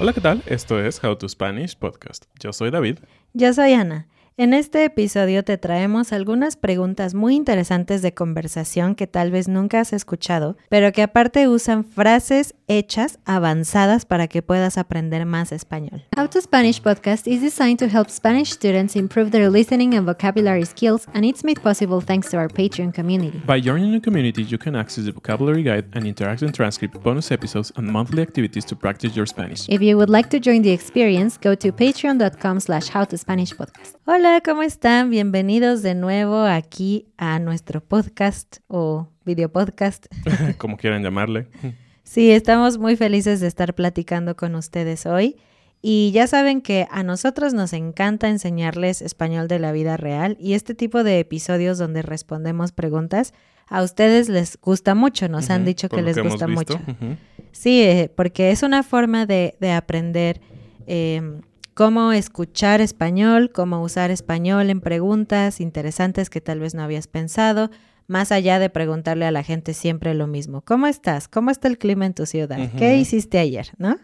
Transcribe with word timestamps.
Hola, 0.00 0.14
¿qué 0.14 0.20
tal? 0.20 0.42
Esto 0.46 0.80
es 0.80 1.04
How 1.04 1.16
to 1.16 1.28
Spanish 1.28 1.76
Podcast. 1.76 2.24
Yo 2.40 2.52
soy 2.52 2.70
David. 2.70 2.98
Yo 3.32 3.52
soy 3.52 3.74
Ana. 3.74 4.08
En 4.36 4.54
este 4.54 4.84
episodio 4.84 5.44
te 5.44 5.58
traemos 5.58 6.12
algunas 6.12 6.56
preguntas 6.56 7.14
muy 7.14 7.34
interesantes 7.34 8.00
de 8.00 8.14
conversación 8.14 8.94
que 8.94 9.06
tal 9.06 9.30
vez 9.30 9.48
nunca 9.48 9.80
has 9.80 9.92
escuchado, 9.92 10.56
pero 10.70 10.92
que 10.92 11.02
aparte 11.02 11.46
usan 11.46 11.84
frases 11.84 12.54
hechas 12.66 13.18
avanzadas 13.26 14.06
para 14.06 14.28
que 14.28 14.40
puedas 14.40 14.78
aprender 14.78 15.26
más 15.26 15.52
español. 15.52 16.04
How 16.16 16.28
to 16.28 16.40
Spanish 16.40 16.80
podcast 16.80 17.26
is 17.26 17.42
designed 17.42 17.78
to 17.80 17.86
help 17.86 18.08
Spanish 18.08 18.52
students 18.52 18.96
improve 18.96 19.30
their 19.30 19.50
listening 19.50 19.94
and 19.94 20.06
vocabulary 20.06 20.64
skills, 20.64 21.06
and 21.12 21.24
it's 21.24 21.44
made 21.44 21.60
possible 21.60 22.00
thanks 22.00 22.30
to 22.30 22.38
our 22.38 22.48
Patreon 22.48 22.94
community. 22.94 23.42
By 23.44 23.60
joining 23.60 23.92
the 23.92 24.00
community, 24.00 24.42
you 24.42 24.56
can 24.56 24.74
access 24.74 25.04
the 25.04 25.12
vocabulary 25.12 25.64
guide 25.64 25.86
and 25.92 26.06
interactive 26.06 26.54
transcript, 26.54 27.02
bonus 27.02 27.30
episodes, 27.30 27.72
and 27.76 27.90
monthly 27.90 28.22
activities 28.22 28.64
to 28.66 28.76
practice 28.76 29.14
your 29.14 29.26
Spanish. 29.26 29.68
If 29.68 29.82
you 29.82 29.98
would 29.98 30.08
like 30.08 30.30
to 30.30 30.38
join 30.38 30.62
the 30.62 30.70
experience, 30.70 31.36
go 31.36 31.54
to 31.56 31.72
patreon.com 31.72 32.60
slash 32.60 32.88
howtospanishpodcast. 32.88 33.96
Hola, 34.06 34.19
¿cómo 34.44 34.62
están? 34.62 35.08
Bienvenidos 35.08 35.82
de 35.82 35.94
nuevo 35.94 36.42
aquí 36.42 37.06
a 37.16 37.38
nuestro 37.38 37.80
podcast 37.80 38.58
o 38.68 39.08
video 39.24 39.50
podcast. 39.50 40.06
Como 40.58 40.76
quieran 40.76 41.02
llamarle. 41.02 41.48
Sí, 42.02 42.30
estamos 42.30 42.76
muy 42.76 42.96
felices 42.96 43.40
de 43.40 43.46
estar 43.46 43.74
platicando 43.74 44.36
con 44.36 44.54
ustedes 44.56 45.06
hoy. 45.06 45.36
Y 45.80 46.10
ya 46.12 46.26
saben 46.26 46.60
que 46.60 46.86
a 46.90 47.02
nosotros 47.02 47.54
nos 47.54 47.72
encanta 47.72 48.28
enseñarles 48.28 49.00
español 49.00 49.48
de 49.48 49.58
la 49.58 49.72
vida 49.72 49.96
real 49.96 50.36
y 50.38 50.52
este 50.52 50.74
tipo 50.74 51.02
de 51.02 51.18
episodios 51.18 51.78
donde 51.78 52.02
respondemos 52.02 52.72
preguntas, 52.72 53.32
a 53.68 53.82
ustedes 53.82 54.28
les 54.28 54.58
gusta 54.60 54.94
mucho, 54.94 55.28
nos 55.30 55.48
han 55.48 55.64
dicho 55.64 55.88
que 55.88 56.02
les 56.02 56.18
gusta 56.18 56.46
mucho. 56.46 56.78
Sí, 57.52 57.82
eh, 57.82 58.12
porque 58.14 58.50
es 58.50 58.62
una 58.62 58.82
forma 58.82 59.24
de, 59.24 59.56
de 59.60 59.72
aprender 59.72 60.40
eh, 60.86 61.40
cómo 61.74 62.12
escuchar 62.12 62.80
español, 62.80 63.50
cómo 63.52 63.82
usar 63.82 64.10
español 64.10 64.70
en 64.70 64.80
preguntas 64.80 65.60
interesantes 65.60 66.30
que 66.30 66.40
tal 66.40 66.60
vez 66.60 66.74
no 66.74 66.82
habías 66.82 67.06
pensado, 67.06 67.70
más 68.06 68.32
allá 68.32 68.58
de 68.58 68.70
preguntarle 68.70 69.24
a 69.24 69.30
la 69.30 69.42
gente 69.42 69.72
siempre 69.72 70.14
lo 70.14 70.26
mismo. 70.26 70.62
¿Cómo 70.62 70.86
estás? 70.86 71.28
¿Cómo 71.28 71.50
está 71.50 71.68
el 71.68 71.78
clima 71.78 72.06
en 72.06 72.14
tu 72.14 72.26
ciudad? 72.26 72.58
¿Qué 72.76 72.96
hiciste 72.96 73.38
ayer? 73.38 73.68
¿No? 73.78 73.96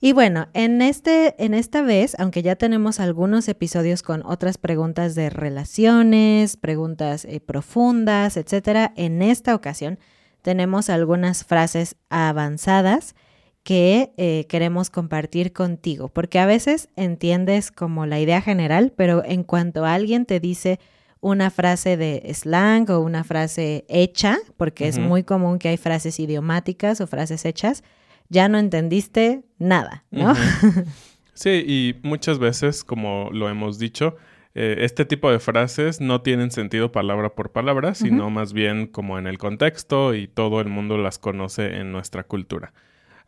Y 0.00 0.12
bueno, 0.12 0.46
en, 0.52 0.80
este, 0.80 1.34
en 1.42 1.54
esta 1.54 1.82
vez, 1.82 2.14
aunque 2.20 2.42
ya 2.42 2.54
tenemos 2.54 3.00
algunos 3.00 3.48
episodios 3.48 4.02
con 4.02 4.22
otras 4.24 4.56
preguntas 4.56 5.16
de 5.16 5.28
relaciones, 5.28 6.56
preguntas 6.56 7.24
eh, 7.24 7.40
profundas, 7.40 8.36
etcétera, 8.36 8.92
en 8.96 9.22
esta 9.22 9.56
ocasión 9.56 9.98
tenemos 10.42 10.88
algunas 10.88 11.44
frases 11.44 11.96
avanzadas 12.10 13.16
que 13.68 14.14
eh, 14.16 14.46
queremos 14.48 14.88
compartir 14.88 15.52
contigo, 15.52 16.08
porque 16.08 16.38
a 16.38 16.46
veces 16.46 16.88
entiendes 16.96 17.70
como 17.70 18.06
la 18.06 18.18
idea 18.18 18.40
general, 18.40 18.94
pero 18.96 19.22
en 19.22 19.42
cuanto 19.42 19.84
alguien 19.84 20.24
te 20.24 20.40
dice 20.40 20.80
una 21.20 21.50
frase 21.50 21.98
de 21.98 22.32
slang 22.32 22.88
o 22.88 23.00
una 23.00 23.24
frase 23.24 23.84
hecha, 23.90 24.38
porque 24.56 24.88
es 24.88 24.98
muy 24.98 25.22
común 25.22 25.58
que 25.58 25.68
hay 25.68 25.76
frases 25.76 26.18
idiomáticas 26.18 27.02
o 27.02 27.06
frases 27.06 27.44
hechas, 27.44 27.84
ya 28.30 28.48
no 28.48 28.56
entendiste 28.56 29.42
nada, 29.58 30.06
¿no? 30.10 30.32
Sí, 31.34 31.62
y 31.68 31.96
muchas 32.02 32.38
veces, 32.38 32.84
como 32.84 33.28
lo 33.32 33.50
hemos 33.50 33.78
dicho, 33.78 34.16
eh, 34.54 34.76
este 34.78 35.04
tipo 35.04 35.30
de 35.30 35.40
frases 35.40 36.00
no 36.00 36.22
tienen 36.22 36.50
sentido 36.52 36.90
palabra 36.90 37.34
por 37.34 37.52
palabra, 37.52 37.94
sino 37.94 38.30
más 38.30 38.54
bien 38.54 38.86
como 38.86 39.18
en 39.18 39.26
el 39.26 39.36
contexto 39.36 40.14
y 40.14 40.26
todo 40.26 40.62
el 40.62 40.68
mundo 40.68 40.96
las 40.96 41.18
conoce 41.18 41.76
en 41.76 41.92
nuestra 41.92 42.24
cultura. 42.24 42.72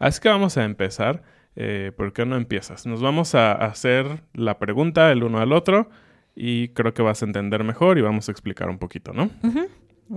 Así 0.00 0.20
que 0.20 0.28
vamos 0.28 0.56
a 0.56 0.64
empezar. 0.64 1.22
Eh, 1.54 1.92
¿Por 1.96 2.12
qué 2.12 2.24
no 2.26 2.36
empiezas? 2.36 2.86
Nos 2.86 3.02
vamos 3.02 3.34
a 3.34 3.52
hacer 3.52 4.22
la 4.34 4.58
pregunta 4.58 5.12
el 5.12 5.22
uno 5.22 5.40
al 5.40 5.52
otro 5.52 5.90
y 6.34 6.68
creo 6.68 6.94
que 6.94 7.02
vas 7.02 7.22
a 7.22 7.26
entender 7.26 7.64
mejor 7.64 7.98
y 7.98 8.02
vamos 8.02 8.28
a 8.28 8.32
explicar 8.32 8.70
un 8.70 8.78
poquito, 8.78 9.12
¿no? 9.12 9.30
Ujú. 9.42 9.68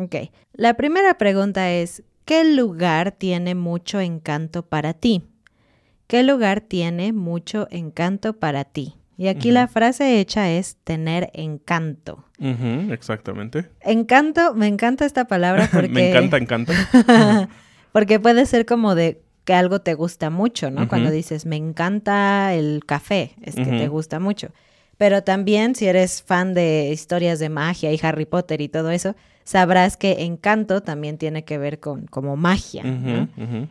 Ok. 0.04 0.16
La 0.54 0.76
primera 0.76 1.18
pregunta 1.18 1.72
es, 1.72 2.04
¿qué 2.26 2.46
lugar 2.46 3.12
tiene 3.12 3.56
mucho 3.56 4.00
encanto 4.00 4.64
para 4.64 4.94
ti? 4.94 5.24
¿Qué 6.08 6.24
lugar 6.24 6.62
tiene 6.62 7.12
mucho 7.12 7.68
encanto 7.72 8.34
para 8.34 8.64
ti? 8.64 8.96
Y 9.18 9.28
aquí 9.28 9.52
la 9.52 9.68
frase 9.68 10.20
hecha 10.20 10.50
es 10.50 10.78
tener 10.84 11.30
encanto. 11.34 12.26
Exactamente. 12.92 13.70
Encanto, 13.82 14.54
me 14.56 14.68
encanta 14.68 15.06
esta 15.06 15.26
palabra 15.26 15.70
porque... 15.74 15.90
Me 15.90 16.10
encanta, 16.10 16.38
encanta. 16.38 16.74
porque 17.92 18.20
puede 18.20 18.46
ser 18.46 18.66
como 18.66 18.96
de 18.96 19.22
que 19.46 19.54
algo 19.54 19.82
te 19.82 19.94
gusta 19.94 20.30
mucho, 20.30 20.72
¿no? 20.72 20.88
Cuando 20.88 21.12
dices, 21.12 21.46
me 21.46 21.58
encanta 21.58 22.54
el 22.54 22.84
café, 22.86 23.36
es 23.42 23.56
que 23.56 23.66
te 23.66 23.88
gusta 23.88 24.20
mucho. 24.20 24.50
Pero 24.98 25.24
también 25.24 25.76
si 25.76 25.88
eres 25.88 26.24
fan 26.24 26.54
de 26.54 26.90
historias 26.92 27.40
de 27.40 27.50
magia 27.50 27.92
y 27.92 28.00
Harry 28.02 28.26
Potter 28.26 28.62
y 28.62 28.70
todo 28.70 28.92
eso, 28.92 29.16
sabrás 29.44 29.98
que 29.98 30.24
encanto 30.24 30.82
también 30.82 31.18
tiene 31.18 31.44
que 31.44 31.58
ver 31.58 31.80
con 31.80 32.06
como 32.08 32.38
magia. 32.38 32.84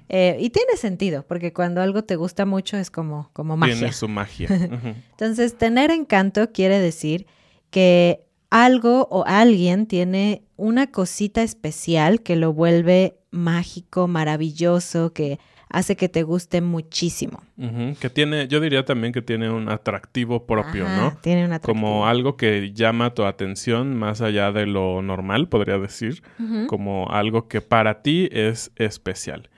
Eh, 0.08 0.36
y 0.40 0.50
tiene 0.50 0.76
sentido, 0.76 1.24
porque 1.26 1.52
cuando 1.52 1.80
algo 1.80 2.04
te 2.04 2.16
gusta 2.16 2.44
mucho 2.44 2.76
es 2.76 2.90
como, 2.90 3.30
como 3.32 3.56
magia. 3.56 3.76
Tiene 3.76 3.92
su 3.92 4.08
magia. 4.08 4.48
Entonces, 5.10 5.56
tener 5.56 5.90
encanto 5.90 6.52
quiere 6.52 6.78
decir 6.78 7.26
que 7.70 8.26
algo 8.50 9.08
o 9.10 9.24
alguien 9.26 9.86
tiene 9.86 10.42
una 10.56 10.88
cosita 10.88 11.42
especial 11.42 12.20
que 12.20 12.36
lo 12.36 12.52
vuelve 12.52 13.16
mágico, 13.30 14.08
maravilloso, 14.08 15.14
que 15.14 15.38
hace 15.72 15.96
que 15.96 16.08
te 16.08 16.22
guste 16.22 16.60
muchísimo. 16.60 17.42
Que 18.00 18.10
tiene, 18.10 18.46
yo 18.46 18.60
diría 18.60 18.84
también 18.84 19.12
que 19.12 19.22
tiene 19.22 19.50
un 19.50 19.68
atractivo 19.68 20.46
propio, 20.46 20.86
Ajá, 20.86 20.96
¿no? 20.96 21.18
Tiene 21.20 21.44
una 21.44 21.58
Como 21.58 22.06
algo 22.06 22.36
que 22.36 22.72
llama 22.72 23.14
tu 23.14 23.24
atención 23.24 23.96
más 23.96 24.20
allá 24.20 24.52
de 24.52 24.66
lo 24.66 25.02
normal, 25.02 25.48
podría 25.48 25.78
decir, 25.78 26.22
como 26.68 27.10
algo 27.10 27.48
que 27.48 27.60
para 27.60 28.02
ti 28.02 28.28
es 28.32 28.70
especial. 28.76 29.48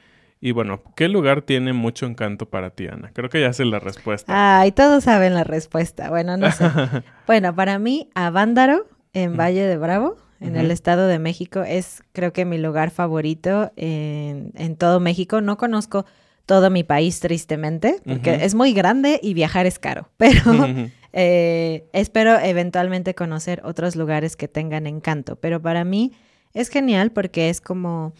Y 0.40 0.52
bueno, 0.52 0.82
¿qué 0.94 1.08
lugar 1.08 1.42
tiene 1.42 1.72
mucho 1.72 2.04
encanto 2.06 2.50
para 2.50 2.70
ti, 2.70 2.86
Ana? 2.86 3.10
Creo 3.14 3.30
que 3.30 3.40
ya 3.40 3.52
sé 3.52 3.64
la 3.64 3.78
respuesta. 3.78 4.60
Ay, 4.60 4.72
todos 4.72 5.04
saben 5.04 5.34
la 5.34 5.42
respuesta. 5.42 6.10
Bueno, 6.10 6.36
no 6.36 6.52
sé. 6.52 6.66
bueno, 7.26 7.54
para 7.54 7.78
mí, 7.78 8.10
Avándaro, 8.14 8.86
en 9.14 9.38
Valle 9.38 9.62
de 9.62 9.78
Bravo, 9.78 10.18
en 10.44 10.56
el. 10.56 10.70
Estado 10.70 11.06
de 11.06 11.18
México, 11.18 11.62
es 11.62 12.02
creo 12.12 12.32
que 12.32 12.44
mi 12.44 12.58
lugar 12.58 12.90
favorito 12.90 13.72
en, 13.76 14.52
en 14.54 14.76
todo 14.76 15.00
México. 15.00 15.40
No 15.40 15.56
conozco 15.56 16.04
todo 16.46 16.70
mi 16.70 16.84
país, 16.84 17.20
tristemente, 17.20 18.00
porque 18.04 18.44
es 18.44 18.54
muy 18.54 18.72
grande 18.72 19.18
y 19.22 19.34
viajar 19.34 19.66
es 19.66 19.78
caro. 19.78 20.10
Pero 20.16 20.42
eh, 21.12 21.88
espero 21.92 22.38
eventualmente 22.38 23.14
conocer 23.14 23.62
otros 23.64 23.96
lugares 23.96 24.36
que 24.36 24.48
tengan 24.48 24.86
encanto. 24.86 25.36
Pero 25.36 25.60
para 25.62 25.84
mí 25.84 26.12
es 26.52 26.68
genial 26.68 27.12
porque 27.12 27.48
es 27.48 27.60
como 27.60 28.12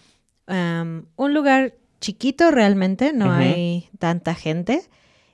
am, 0.46 1.06
un 1.16 1.34
lugar 1.34 1.74
chiquito 2.00 2.50
realmente, 2.50 3.12
no 3.12 3.30
hay 3.32 3.88
tanta 3.98 4.34
gente. 4.34 4.82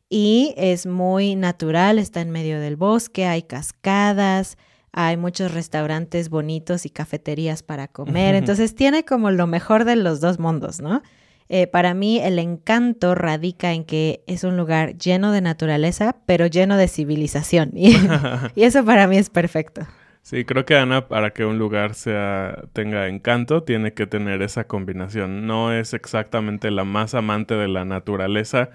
Y 0.09 0.55
es 0.57 0.87
muy 0.87 1.37
natural, 1.37 2.01
está 2.01 2.21
en 2.21 2.31
medio 2.31 2.59
del 2.61 2.75
bosque, 2.75 3.27
hay 3.27 3.43
cascadas, 3.43 4.59
hay 4.93 5.17
muchos 5.17 5.53
restaurantes 5.53 6.29
bonitos 6.31 6.87
y 6.87 6.91
cafeterías 6.91 7.63
para 7.63 7.89
comer. 7.89 8.35
Entonces 8.35 8.75
tiene 8.75 9.05
como 9.05 9.31
lo 9.31 9.47
mejor 9.47 9.85
de 9.85 9.97
los 9.97 10.21
dos 10.21 10.39
mundos, 10.39 10.81
¿no? 10.81 11.03
Eh, 11.49 11.67
para 11.67 11.95
mí 11.95 12.21
el 12.21 12.39
encanto 12.39 13.17
radica 13.17 13.73
en 13.73 13.85
que 13.85 14.23
es 14.29 14.45
un 14.45 14.57
lugar 14.57 14.97
lleno 14.97 15.33
de 15.33 15.41
naturaleza, 15.41 16.17
pero 16.25 16.47
lleno 16.47 16.77
de 16.77 16.89
civilización. 16.89 17.71
Y, 17.75 17.97
y 18.55 18.65
eso 18.65 18.85
para 18.85 19.07
mí 19.07 19.17
es 19.17 19.31
perfecto. 19.31 19.83
Sí, 20.23 20.45
creo 20.45 20.65
que 20.65 20.77
Ana, 20.77 21.09
para 21.09 21.31
que 21.31 21.45
un 21.45 21.59
lugar 21.59 21.95
sea, 21.95 22.65
tenga 22.73 23.09
encanto, 23.09 23.63
tiene 23.63 23.95
que 23.95 24.07
tener 24.07 24.43
esa 24.43 24.65
combinación. 24.65 25.47
No 25.47 25.73
es 25.73 25.95
exactamente 25.95 26.71
la 26.71 26.85
más 26.85 27.15
amante 27.15 27.55
de 27.55 27.69
la 27.69 27.85
naturaleza 27.85 28.71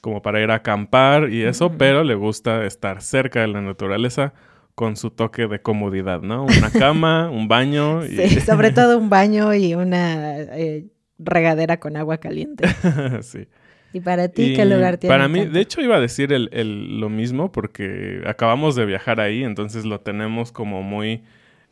como 0.00 0.22
para 0.22 0.40
ir 0.40 0.50
a 0.50 0.56
acampar 0.56 1.30
y 1.30 1.42
eso, 1.42 1.72
pero 1.76 2.04
le 2.04 2.14
gusta 2.14 2.64
estar 2.64 3.02
cerca 3.02 3.40
de 3.40 3.48
la 3.48 3.60
naturaleza 3.60 4.32
con 4.80 4.96
su 4.96 5.10
toque 5.10 5.46
de 5.46 5.60
comodidad, 5.60 6.22
¿no? 6.22 6.44
Una 6.44 6.70
cama, 6.70 7.28
un 7.38 7.48
baño 7.48 8.02
y... 8.06 8.16
Sí, 8.16 8.40
sobre 8.40 8.70
todo 8.78 8.96
un 8.96 9.10
baño 9.10 9.52
y 9.52 9.74
una 9.74 10.38
eh, 10.40 10.86
regadera 11.18 11.78
con 11.78 11.98
agua 11.98 12.16
caliente. 12.16 12.64
sí. 13.20 13.46
¿Y 13.92 14.00
para 14.00 14.28
ti 14.28 14.42
Y 14.44 14.54
qué 14.54 14.64
lugar 14.64 14.96
tiene 14.96 15.12
Para 15.12 15.28
mí, 15.28 15.44
de 15.44 15.60
hecho, 15.60 15.82
iba 15.82 15.96
a 15.96 16.00
decir 16.00 16.32
el, 16.32 16.48
el- 16.54 16.98
lo 16.98 17.10
mismo 17.10 17.52
porque 17.52 18.22
acabamos 18.26 18.74
de 18.74 18.86
viajar 18.86 19.20
ahí, 19.20 19.44
entonces 19.44 19.84
lo 19.84 20.00
tenemos 20.00 20.50
como 20.50 20.82
muy 20.82 21.24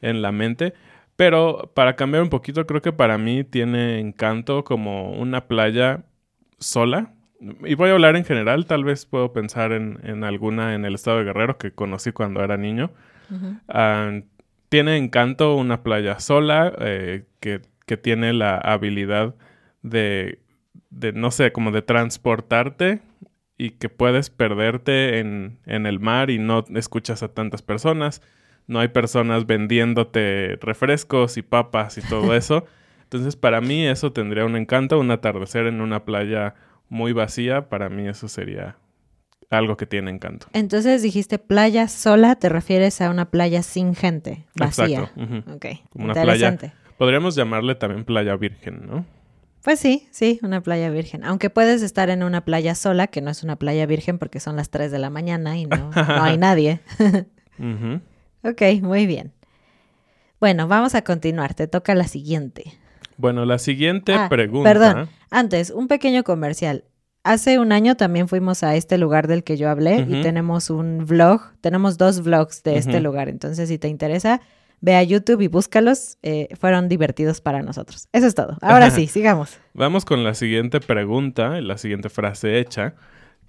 en 0.03 0.21
la 0.21 0.31
mente. 0.31 0.75
Pero 1.17 1.71
para 1.75 1.97
cambiar 1.97 2.23
un 2.23 2.29
poquito, 2.29 2.67
creo 2.67 2.83
que 2.83 2.93
para 2.93 3.17
mí 3.17 3.43
tiene 3.43 4.01
encanto 4.01 4.65
como 4.65 5.13
una 5.13 5.49
playa 5.49 6.05
sola, 6.59 7.15
y 7.41 7.75
voy 7.75 7.91
a 7.91 7.93
hablar 7.93 8.17
en 8.17 8.25
general, 8.25 8.67
tal 8.67 8.85
vez 8.85 9.07
puedo 9.07 9.33
pensar 9.33 9.73
en, 9.73 10.01
en 10.03 10.25
alguna 10.25 10.75
en 10.75 10.85
el 10.85 10.95
estado 10.95 11.19
de 11.19 11.25
Guerrero 11.25 11.59
que 11.59 11.73
conocí 11.73 12.13
cuando 12.13 12.43
era 12.43 12.57
niño. 12.57 12.91
Ah, 13.69 14.21
tiene 14.71 14.97
encanto 14.97 15.55
una 15.55 15.83
playa 15.83 16.19
sola 16.19 16.73
eh, 16.81 17.25
que, 17.41 17.61
que, 17.87 17.97
tiene 17.99 18.33
la 18.33 18.57
habilidad 18.57 19.35
de, 19.83 20.41
de, 20.91 21.13
no 21.13 21.31
sé, 21.31 21.53
como 21.53 21.71
de 21.71 21.83
transportarte 21.83 23.01
y 23.59 23.71
que 23.73 23.91
puedes 23.91 24.31
perderte 24.31 25.19
en, 25.19 25.59
en 25.67 25.85
el 25.85 26.01
mar 26.01 26.31
y 26.31 26.39
no 26.39 26.65
escuchas 26.75 27.23
a 27.23 27.29
tantas 27.29 27.61
personas. 27.61 28.23
No 28.67 28.81
hay 28.81 28.89
personas 28.89 29.47
vendiéndote 29.47 30.59
refrescos 30.61 31.37
y 31.37 31.43
papas 31.43 31.99
y 31.99 32.03
todo 32.03 32.35
eso. 32.37 32.65
Entonces, 33.03 33.37
para 33.37 33.61
mí 33.61 33.87
eso 33.87 34.13
tendría 34.13 34.45
un 34.45 34.57
encanto, 34.57 34.99
un 34.99 35.11
atardecer 35.11 35.67
en 35.67 35.81
una 35.81 36.05
playa 36.05 36.55
muy 36.89 37.13
vacía, 37.13 37.69
para 37.69 37.89
mí 37.89 38.09
eso 38.09 38.29
sería 38.29 38.77
algo 39.51 39.77
que 39.77 39.87
tiene 39.87 40.11
encanto. 40.11 40.47
Entonces 40.53 41.03
dijiste 41.03 41.39
playa 41.39 41.89
sola, 41.89 42.37
te 42.37 42.49
refieres 42.49 43.01
a 43.01 43.11
una 43.11 43.31
playa 43.31 43.63
sin 43.63 43.95
gente, 43.95 44.45
vacía. 44.55 45.11
Exacto. 45.15 45.55
Ok, 45.55 45.67
una 45.95 46.15
playa. 46.15 46.57
Podríamos 46.99 47.35
llamarle 47.35 47.75
también 47.75 48.05
playa 48.05 48.37
virgen, 48.37 48.87
¿no? 48.87 49.07
Pues 49.63 49.81
sí, 49.81 50.09
sí, 50.11 50.39
una 50.43 50.63
playa 50.63 50.91
virgen. 50.91 51.25
Aunque 51.25 51.51
puedes 51.51 51.83
estar 51.83 52.11
en 52.11 52.23
una 52.23 52.45
playa 52.45 52.75
sola, 52.75 53.07
que 53.07 53.21
no 53.21 53.31
es 53.31 53.43
una 53.43 53.57
playa 53.57 53.87
virgen 53.87 54.19
porque 54.19 54.41
son 54.41 54.57
las 54.57 54.71
3 54.71 54.91
de 54.91 54.99
la 54.99 55.11
mañana 55.11 55.59
y 55.59 55.67
no, 55.67 55.91
hay 55.95 56.39
nadie. 56.39 56.81
Ok, 58.43 58.63
muy 58.83 59.07
bien. 59.07 59.33
Bueno, 60.41 60.69
vamos 60.69 60.95
a 60.95 61.03
continuar. 61.03 61.55
Te 61.55 61.67
toca 61.67 61.95
la 61.95 62.05
siguiente. 62.05 62.73
Bueno, 63.17 63.45
la 63.45 63.59
siguiente 63.59 64.15
ah, 64.15 64.29
pregunta. 64.29 64.73
Perdón, 64.73 65.09
antes, 65.31 65.71
un 65.71 65.89
pequeño 65.89 66.25
comercial. 66.25 66.85
Hace 67.25 67.59
un 67.59 67.73
año 67.73 67.97
también 67.97 68.29
fuimos 68.29 68.63
a 68.63 68.75
este 68.77 68.97
lugar 68.97 69.27
del 69.27 69.45
que 69.45 69.57
yo 69.57 69.69
hablé 69.69 70.07
y 70.09 70.23
tenemos 70.23 70.71
un 70.71 71.05
vlog, 71.05 71.43
tenemos 71.61 71.99
dos 71.99 72.23
vlogs 72.23 72.63
de 72.63 72.79
este 72.79 73.01
lugar. 73.01 73.29
Entonces, 73.29 73.69
si 73.69 73.77
te 73.79 73.89
interesa, 73.89 74.41
ve 74.81 74.95
a 74.95 75.03
YouTube 75.03 75.41
y 75.41 75.49
búscalos. 75.49 76.19
Eh, 76.23 76.49
fueron 76.59 76.89
divertidos 76.89 77.41
para 77.41 77.63
nosotros. 77.63 78.09
Eso 78.13 78.27
es 78.27 78.35
todo. 78.35 78.57
Ahora 78.63 78.91
sí, 78.91 79.07
sigamos. 79.09 79.59
Vamos 79.75 80.05
con 80.05 80.25
la 80.25 80.35
siguiente 80.35 80.81
pregunta, 80.81 81.61
la 81.61 81.77
siguiente 81.79 82.09
frase 82.09 82.59
hecha. 82.59 82.95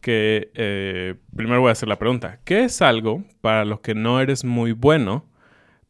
Que 0.01 0.51
eh, 0.55 1.15
primero 1.35 1.59
voy 1.59 1.69
a 1.69 1.71
hacer 1.73 1.89
la 1.89 1.99
pregunta. 1.99 2.39
¿Qué 2.45 2.63
es 2.63 2.81
algo 2.81 3.23
para 3.41 3.65
lo 3.65 3.81
que 3.81 3.95
no 3.95 4.21
eres 4.21 4.45
muy 4.45 4.71
bueno, 4.71 5.25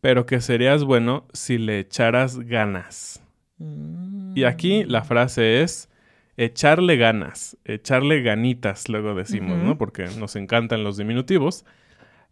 pero 0.02 0.26
que 0.26 0.42
serías 0.42 0.84
bueno 0.84 1.28
si 1.32 1.60
le 1.60 1.80
echaras 1.80 2.40
ganas? 2.40 3.22
Y 3.60 4.44
aquí 4.44 4.84
la 4.86 5.04
frase 5.04 5.62
es 5.62 5.90
echarle 6.38 6.96
ganas, 6.96 7.58
echarle 7.66 8.22
ganitas, 8.22 8.88
luego 8.88 9.14
decimos, 9.14 9.58
¿no? 9.58 9.78
Porque 9.78 10.08
nos 10.18 10.36
encantan 10.38 10.84
los 10.84 10.96
diminutivos. 10.98 11.66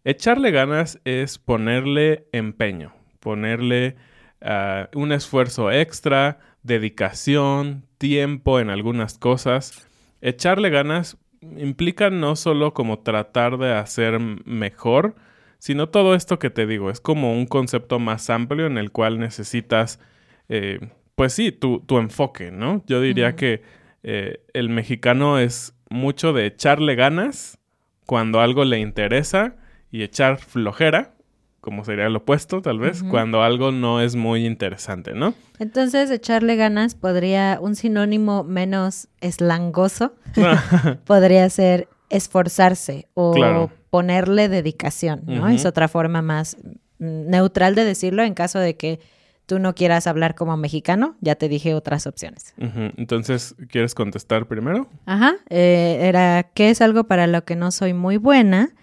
Echarle 0.04 0.50
ganas 0.50 1.00
es 1.04 1.38
ponerle 1.38 2.26
empeño, 2.32 2.94
ponerle 3.20 3.96
ah, 4.40 4.88
un 4.94 5.12
esfuerzo 5.12 5.70
extra, 5.70 6.38
dedicación, 6.62 7.84
tiempo 7.98 8.60
en 8.60 8.70
algunas 8.70 9.18
cosas. 9.18 9.86
Echarle 10.22 10.70
ganas 10.70 11.18
implica 11.42 12.10
no 12.10 12.36
solo 12.36 12.72
como 12.72 13.00
tratar 13.00 13.58
de 13.58 13.74
hacer 13.74 14.18
mejor, 14.20 15.16
sino 15.58 15.88
todo 15.88 16.14
esto 16.14 16.38
que 16.38 16.50
te 16.50 16.66
digo, 16.66 16.90
es 16.90 17.00
como 17.00 17.34
un 17.34 17.46
concepto 17.46 17.98
más 17.98 18.30
amplio 18.30 18.66
en 18.66 18.78
el 18.78 18.90
cual 18.90 19.18
necesitas 19.18 20.00
eh, 20.48 20.80
pues 21.18 21.32
sí, 21.32 21.50
tu, 21.50 21.80
tu 21.80 21.98
enfoque, 21.98 22.52
¿no? 22.52 22.84
Yo 22.86 23.00
diría 23.00 23.34
que 23.34 23.60
eh, 24.04 24.44
el 24.52 24.68
mexicano 24.68 25.40
es 25.40 25.74
mucho 25.90 26.32
de 26.32 26.46
echarle 26.46 26.94
ganas 26.94 27.58
cuando 28.06 28.40
algo 28.40 28.64
le 28.64 28.78
interesa 28.78 29.56
y 29.90 30.04
echar 30.04 30.38
flojera, 30.38 31.16
como 31.60 31.84
sería 31.84 32.08
lo 32.08 32.18
opuesto 32.18 32.62
tal 32.62 32.78
vez, 32.78 33.02
cuando 33.02 33.42
algo 33.42 33.72
no 33.72 34.00
es 34.00 34.14
muy 34.14 34.46
interesante, 34.46 35.12
¿no? 35.12 35.34
Entonces, 35.58 36.08
echarle 36.12 36.54
ganas 36.54 36.94
podría, 36.94 37.58
un 37.60 37.74
sinónimo 37.74 38.44
menos 38.44 39.08
eslangoso, 39.20 40.14
podría 41.04 41.50
ser 41.50 41.88
esforzarse 42.10 43.08
o 43.14 43.68
ponerle 43.90 44.48
dedicación, 44.48 45.22
¿no? 45.26 45.48
Es 45.48 45.66
otra 45.66 45.88
forma 45.88 46.22
más 46.22 46.56
neutral 47.00 47.74
de 47.74 47.84
decirlo 47.84 48.22
en 48.22 48.34
caso 48.34 48.60
de 48.60 48.76
que 48.76 49.00
tú 49.48 49.58
no 49.58 49.74
quieras 49.74 50.06
hablar 50.06 50.34
como 50.34 50.58
mexicano, 50.58 51.16
ya 51.22 51.34
te 51.34 51.48
dije 51.48 51.72
otras 51.72 52.06
opciones. 52.06 52.52
Entonces, 52.58 53.56
¿quieres 53.70 53.94
contestar 53.94 54.46
primero? 54.46 54.90
Ajá, 55.06 55.36
eh, 55.48 56.00
era, 56.02 56.50
¿qué 56.52 56.68
es 56.68 56.82
algo 56.82 57.04
para 57.04 57.26
lo 57.26 57.46
que 57.46 57.56
no 57.56 57.70
soy 57.70 57.94
muy 57.94 58.18
buena, 58.18 58.74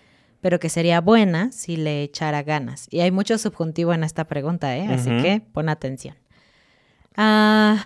pero 0.42 0.60
que 0.60 0.70
sería 0.70 1.02
buena 1.02 1.52
si 1.52 1.78
le 1.78 2.02
echara 2.02 2.42
ganas? 2.42 2.88
Y 2.90 3.02
hay 3.02 3.12
mucho 3.12 3.38
subjuntivo 3.38 3.94
en 3.94 4.04
esta 4.04 4.24
pregunta, 4.24 4.76
¿eh? 4.76 4.88
Así 4.88 5.12
que 5.22 5.44
pon 5.54 5.70
atención. 5.70 6.16
Ah, 7.16 7.86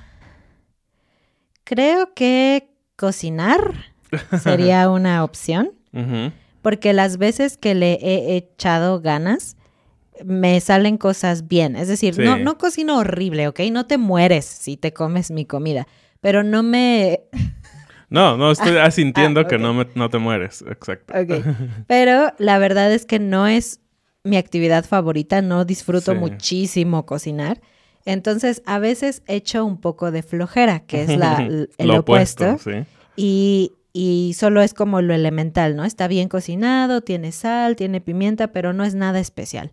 creo 1.65 2.13
que 2.13 2.71
cocinar 2.95 3.73
sería 4.41 4.89
una 4.89 5.25
opción, 5.25 5.73
porque 6.61 6.93
las 6.93 7.17
veces 7.17 7.57
que 7.57 7.75
le 7.75 7.95
he 7.95 8.37
echado 8.37 9.01
ganas, 9.01 9.57
me 10.25 10.60
salen 10.62 10.98
cosas 10.98 11.48
bien. 11.48 11.75
Es 11.75 11.88
decir, 11.88 12.18
no, 12.19 12.38
no 12.38 12.57
cocino 12.57 12.98
horrible, 12.98 13.48
¿ok? 13.48 13.62
No 13.71 13.86
te 13.86 13.98
mueres 13.98 14.45
si 14.45 14.77
te 14.77 14.94
comes 14.94 15.31
mi 15.31 15.45
comida, 15.45 15.88
pero 16.21 16.44
no 16.44 16.63
me... 16.63 17.21
No, 18.10 18.38
no, 18.38 18.51
estoy 18.51 18.77
ah, 18.77 18.86
asintiendo 18.86 19.42
ah, 19.42 19.48
que 19.48 19.57
no, 19.57 19.74
me, 19.74 19.88
no 19.95 20.10
te 20.10 20.18
mueres, 20.18 20.63
exacto. 20.68 21.13
Ok, 21.13 21.44
pero 21.88 22.33
la 22.38 22.57
verdad 22.57 22.92
es 22.92 23.06
que 23.06 23.19
no 23.19 23.48
es 23.48 23.81
mi 24.24 24.38
actividad 24.38 24.86
favorita, 24.86 25.42
no 25.42 25.66
disfruto 25.66 26.16
muchísimo 26.16 27.06
cocinar. 27.06 27.62
Entonces, 28.06 28.63
a 28.66 28.80
veces 28.80 29.24
echo 29.27 29.66
un 29.66 29.80
poco 29.80 30.12
de 30.12 30.24
flojera, 30.24 30.80
que 30.81 31.04
es 31.04 31.18
la, 31.18 31.48
el 31.77 31.92
opuesto. 31.92 32.57
y, 33.16 33.74
y 33.91 34.33
solo 34.36 34.62
es 34.62 34.74
como 34.74 35.01
lo 35.01 35.13
elemental, 35.13 35.75
¿no? 35.75 35.83
Está 35.83 36.07
bien 36.07 36.30
cocinado, 36.30 37.01
tiene 37.01 37.31
sal, 37.31 37.75
tiene 37.75 38.01
pimienta, 38.01 38.51
pero 38.51 38.71
no 38.71 38.83
es 38.83 38.94
nada 38.94 39.19
especial. 39.19 39.71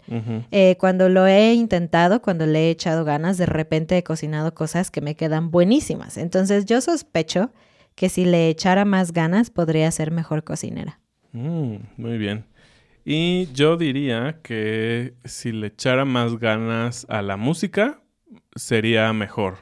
Eh, 0.51 0.77
cuando 0.79 1.09
lo 1.09 1.27
he 1.27 1.53
intentado, 1.53 2.23
cuando 2.23 2.47
le 2.47 2.69
he 2.69 2.71
echado 2.71 3.05
ganas, 3.05 3.37
de 3.37 3.47
repente 3.47 3.97
he 3.99 4.03
cocinado 4.03 4.55
cosas 4.55 4.91
que 4.91 5.01
me 5.03 5.17
quedan 5.17 5.51
buenísimas. 5.51 6.17
Entonces 6.17 6.65
yo 6.65 6.81
sospecho 6.81 7.51
que 7.95 8.09
si 8.09 8.25
le 8.25 8.49
echara 8.49 8.85
más 8.85 9.13
ganas, 9.13 9.51
podría 9.51 9.91
ser 9.91 10.11
mejor 10.11 10.45
cocinera. 10.45 10.99
Mm, 11.33 11.77
muy 11.97 12.19
bien. 12.19 12.47
Y 13.05 13.49
yo 13.53 13.77
diría 13.77 14.41
que 14.43 15.15
si 15.25 15.53
le 15.53 15.69
echara 15.69 16.05
más 16.05 16.39
ganas 16.39 17.07
a 17.09 17.23
la 17.23 17.37
música, 17.37 18.01
sería 18.55 19.13
mejor. 19.13 19.59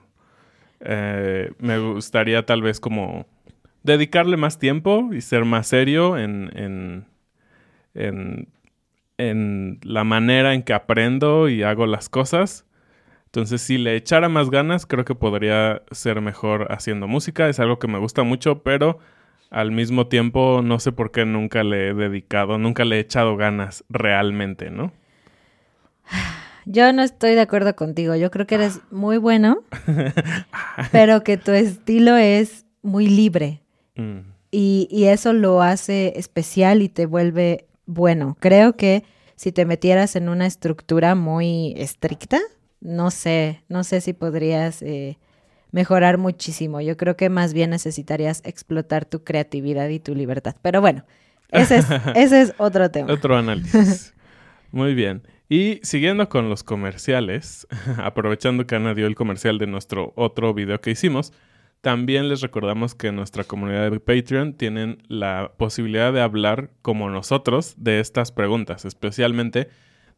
Eh, 0.80 1.52
me 1.58 1.78
gustaría 1.78 2.46
tal 2.46 2.62
vez 2.62 2.80
como 2.80 3.26
dedicarle 3.84 4.36
más 4.36 4.58
tiempo 4.58 5.10
y 5.12 5.20
ser 5.20 5.44
más 5.44 5.68
serio 5.68 6.18
en, 6.18 6.50
en, 6.56 7.06
en, 7.94 8.48
en, 9.18 9.78
la 9.82 10.02
manera 10.02 10.54
en 10.54 10.64
que 10.64 10.72
aprendo 10.72 11.48
y 11.48 11.62
hago 11.62 11.86
las 11.86 12.08
cosas. 12.08 12.66
Entonces, 13.26 13.60
si 13.60 13.78
le 13.78 13.94
echara 13.94 14.28
más 14.28 14.50
ganas, 14.50 14.86
creo 14.86 15.04
que 15.04 15.14
podría 15.14 15.82
ser 15.90 16.20
mejor 16.20 16.72
haciendo 16.72 17.06
música. 17.06 17.48
Es 17.48 17.60
algo 17.60 17.78
que 17.78 17.86
me 17.86 17.98
gusta 17.98 18.22
mucho, 18.22 18.62
pero 18.62 18.98
al 19.50 19.70
mismo 19.70 20.08
tiempo 20.08 20.62
no 20.64 20.80
sé 20.80 20.90
por 20.90 21.12
qué 21.12 21.26
nunca 21.26 21.62
le 21.62 21.90
he 21.90 21.94
dedicado, 21.94 22.58
nunca 22.58 22.84
le 22.84 22.96
he 22.96 23.00
echado 23.00 23.36
ganas 23.36 23.84
realmente, 23.88 24.70
¿no? 24.70 24.92
Yo 26.64 26.90
no 26.94 27.02
estoy 27.02 27.34
de 27.34 27.42
acuerdo 27.42 27.76
contigo. 27.76 28.16
Yo 28.16 28.30
creo 28.30 28.46
que 28.46 28.54
eres 28.54 28.80
muy 28.90 29.18
bueno, 29.18 29.62
pero 30.92 31.22
que 31.22 31.36
tu 31.36 31.52
estilo 31.52 32.16
es 32.16 32.64
muy 32.82 33.06
libre. 33.06 33.63
Mm. 33.96 34.20
Y, 34.50 35.06
eso 35.06 35.32
lo 35.32 35.62
hace 35.62 36.12
especial 36.16 36.80
y 36.82 36.88
te 36.88 37.06
vuelve 37.06 37.66
bueno. 37.86 38.36
Creo 38.38 38.76
que 38.76 39.02
si 39.34 39.50
te 39.50 39.64
metieras 39.64 40.14
en 40.14 40.28
una 40.28 40.46
estructura 40.46 41.16
muy 41.16 41.74
estricta, 41.76 42.38
no 42.80 43.10
sé, 43.10 43.64
no 43.68 43.82
sé 43.82 44.00
si 44.00 44.12
podrías 44.12 44.80
eh, 44.82 45.18
mejorar 45.72 46.18
muchísimo. 46.18 46.80
Yo 46.80 46.96
creo 46.96 47.16
que 47.16 47.30
más 47.30 47.52
bien 47.52 47.70
necesitarías 47.70 48.42
explotar 48.44 49.04
tu 49.06 49.24
creatividad 49.24 49.88
y 49.88 49.98
tu 49.98 50.14
libertad. 50.14 50.54
Pero 50.62 50.80
bueno, 50.80 51.04
ese 51.50 51.78
es, 51.78 51.86
ese 52.14 52.42
es 52.42 52.54
otro 52.58 52.90
tema. 52.92 53.12
Otro 53.12 53.36
análisis. 53.36 54.14
Muy 54.70 54.94
bien. 54.94 55.22
Y 55.48 55.80
siguiendo 55.82 56.28
con 56.28 56.48
los 56.48 56.62
comerciales, 56.62 57.66
aprovechando 57.98 58.66
que 58.66 58.76
Ana 58.76 58.94
dio 58.94 59.06
el 59.06 59.14
comercial 59.14 59.58
de 59.58 59.66
nuestro 59.66 60.12
otro 60.16 60.54
video 60.54 60.80
que 60.80 60.90
hicimos, 60.90 61.32
también 61.84 62.30
les 62.30 62.40
recordamos 62.40 62.94
que 62.94 63.08
en 63.08 63.16
nuestra 63.16 63.44
comunidad 63.44 63.90
de 63.90 64.00
Patreon 64.00 64.54
tienen 64.54 65.02
la 65.06 65.52
posibilidad 65.58 66.14
de 66.14 66.22
hablar 66.22 66.70
como 66.80 67.10
nosotros 67.10 67.74
de 67.76 68.00
estas 68.00 68.32
preguntas, 68.32 68.86
especialmente 68.86 69.68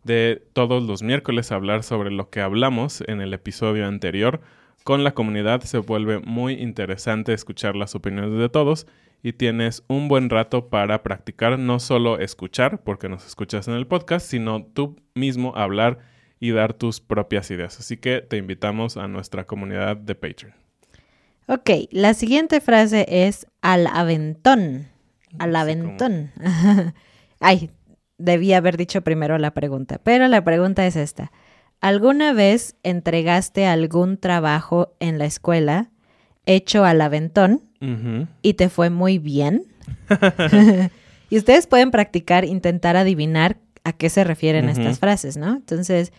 de 0.04 0.46
todos 0.52 0.85
los 0.85 1.02
miércoles 1.02 1.50
hablar 1.50 1.82
sobre 1.82 2.12
lo 2.12 2.30
que 2.30 2.40
hablamos 2.40 3.02
en 3.08 3.20
el 3.20 3.35
episodio 3.35 3.85
anterior 3.85 4.42
Con 4.85 5.02
la 5.02 5.14
comunidad 5.14 5.62
se 5.62 5.78
vuelve 5.78 6.20
muy 6.20 6.52
interesante 6.52 7.32
escuchar 7.32 7.75
las 7.75 7.96
opiniones 7.96 8.38
de 8.38 8.49
todos 8.49 8.87
y 9.25 9.32
tienes 9.32 9.82
un 9.88 10.06
buen 10.06 10.30
rato 10.30 10.68
para 10.68 11.02
practicar 11.02 11.58
no 11.58 11.80
solo 11.80 12.20
escuchar, 12.20 12.85
porque 12.85 13.08
nos 13.08 13.26
escuchas 13.26 13.66
en 13.66 13.75
el 13.75 13.88
podcast, 13.88 14.25
sino 14.25 14.64
tú 14.64 14.94
mismo 15.16 15.52
hablar 15.56 15.99
y 16.38 16.52
dar 16.52 16.75
tus 16.75 17.00
propias 17.00 17.50
ideas. 17.50 17.80
Así 17.80 17.96
que 17.96 18.20
te 18.20 18.37
invitamos 18.37 18.96
a 18.96 19.08
nuestra 19.08 19.49
comunidad 19.49 19.96
de 19.96 20.14
Patreon. 20.14 20.65
Ok, 21.48 21.70
la 21.90 22.14
siguiente 22.14 22.60
frase 22.60 23.06
es 23.08 23.46
al 23.62 23.86
aventón. 23.86 24.88
Al 25.38 25.54
aventón. 25.54 26.32
Ay, 27.40 27.70
debí 28.18 28.52
haber 28.52 28.76
dicho 28.76 29.02
primero 29.02 29.38
la 29.38 29.52
pregunta, 29.52 30.00
pero 30.02 30.26
la 30.28 30.42
pregunta 30.42 30.86
es 30.86 30.96
esta. 30.96 31.30
¿Alguna 31.80 32.32
vez 32.32 32.74
entregaste 32.82 33.66
algún 33.66 34.18
trabajo 34.18 34.96
en 34.98 35.18
la 35.18 35.26
escuela 35.26 35.90
hecho 36.46 36.84
al 36.84 37.00
aventón 37.00 37.62
y 38.42 38.54
te 38.54 38.68
fue 38.68 38.90
muy 38.90 39.18
bien? 39.18 39.66
y 41.30 41.36
ustedes 41.38 41.66
pueden 41.66 41.90
practicar, 41.90 42.44
intentar 42.44 42.96
adivinar 42.96 43.58
a 43.84 43.92
qué 43.92 44.10
se 44.10 44.24
refieren 44.24 44.68
estas 44.68 44.98
frases, 44.98 45.36
¿no? 45.36 45.54
Entonces, 45.54 46.12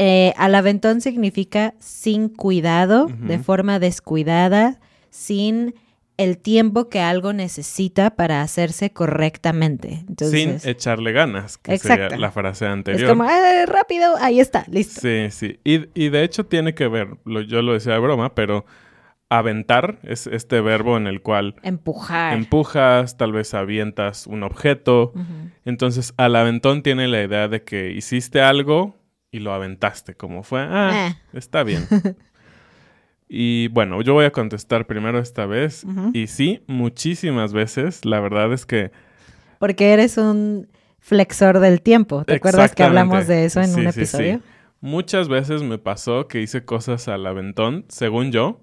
eh, 0.00 0.32
al 0.36 0.54
aventón 0.54 1.00
significa 1.02 1.74
sin 1.80 2.28
cuidado, 2.30 3.08
de 3.18 3.38
forma 3.40 3.78
descuidada, 3.80 4.78
sin 5.10 5.74
el 6.16 6.38
tiempo 6.38 6.88
que 6.88 7.00
algo 7.00 7.32
necesita 7.32 8.10
para 8.16 8.42
hacerse 8.42 8.90
correctamente. 8.90 10.04
Entonces, 10.08 10.62
Sin 10.62 10.70
echarle 10.70 11.12
ganas, 11.12 11.58
que 11.58 11.74
Exacto. 11.74 12.02
sería 12.10 12.18
la 12.18 12.30
frase 12.30 12.64
es 12.64 12.70
anterior. 12.70 13.08
como, 13.10 13.24
"Ah, 13.24 13.64
rápido, 13.66 14.14
ahí 14.20 14.40
está, 14.40 14.64
listo. 14.68 15.00
Sí, 15.00 15.28
sí. 15.30 15.60
Y, 15.64 15.86
y 15.94 16.08
de 16.10 16.22
hecho 16.24 16.46
tiene 16.46 16.74
que 16.74 16.88
ver, 16.88 17.08
lo- 17.24 17.42
yo 17.42 17.62
lo 17.62 17.72
decía 17.74 17.92
de 17.92 17.98
broma, 18.00 18.34
pero 18.34 18.64
aventar 19.30 19.98
es 20.04 20.26
este 20.26 20.60
verbo 20.60 20.96
en 20.96 21.06
el 21.06 21.20
cual 21.22 21.54
Empujar. 21.62 22.32
empujas, 22.34 23.16
tal 23.16 23.32
vez 23.32 23.52
avientas 23.54 24.26
un 24.26 24.42
objeto. 24.42 25.12
Entonces, 25.64 26.14
al 26.16 26.34
aventón 26.34 26.82
tiene 26.82 27.08
la 27.08 27.22
idea 27.22 27.46
de 27.48 27.62
que 27.62 27.90
hiciste 27.92 28.40
algo 28.40 28.96
y 29.30 29.40
lo 29.40 29.52
aventaste, 29.52 30.14
como 30.14 30.42
fue, 30.42 30.60
ah, 30.62 31.16
está 31.32 31.62
bien. 31.62 31.86
y 33.28 33.68
bueno, 33.68 34.00
yo 34.02 34.14
voy 34.14 34.24
a 34.24 34.32
contestar 34.32 34.86
primero 34.86 35.18
esta 35.18 35.46
vez. 35.46 35.84
Y 36.14 36.26
sí, 36.28 36.62
muchísimas 36.66 37.52
veces, 37.52 38.04
la 38.04 38.20
verdad 38.20 38.52
es 38.52 38.64
que... 38.64 38.90
Porque 39.58 39.92
eres 39.92 40.16
un 40.16 40.68
flexor 40.98 41.58
del 41.60 41.82
tiempo. 41.82 42.24
¿Te 42.24 42.36
acuerdas 42.36 42.74
que 42.74 42.82
hablamos 42.82 43.26
de 43.26 43.44
eso 43.44 43.60
en 43.60 43.68
Sí, 43.68 43.80
un 43.80 43.92
sí, 43.92 44.00
episodio? 44.00 44.36
sí. 44.38 44.42
Muchas 44.80 45.28
veces 45.28 45.62
me 45.62 45.78
pasó 45.78 46.28
que 46.28 46.40
hice 46.40 46.64
cosas 46.64 47.08
al 47.08 47.26
aventón, 47.26 47.84
según 47.88 48.30
yo, 48.30 48.60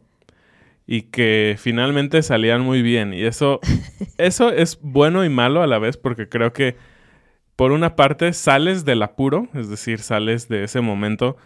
y 0.88 1.04
que 1.04 1.56
finalmente 1.60 2.24
salían 2.24 2.62
muy 2.62 2.82
bien. 2.82 3.14
Y 3.14 3.24
eso, 3.24 3.60
eso 4.18 4.50
es 4.52 4.80
bueno 4.82 5.26
y 5.26 5.30
malo 5.30 5.62
a 5.62 5.68
la 5.68 5.78
vez, 5.78 5.98
porque 5.98 6.30
creo 6.30 6.54
que 6.54 6.78
por 7.56 7.72
una 7.72 7.96
parte 7.96 8.34
sales 8.34 8.86
del 8.86 9.02
apuro, 9.04 9.48
es 9.54 9.70
decir, 9.70 10.00
sales 10.00 10.48
de 10.50 10.64
ese 10.64 10.82
momento 10.82 11.38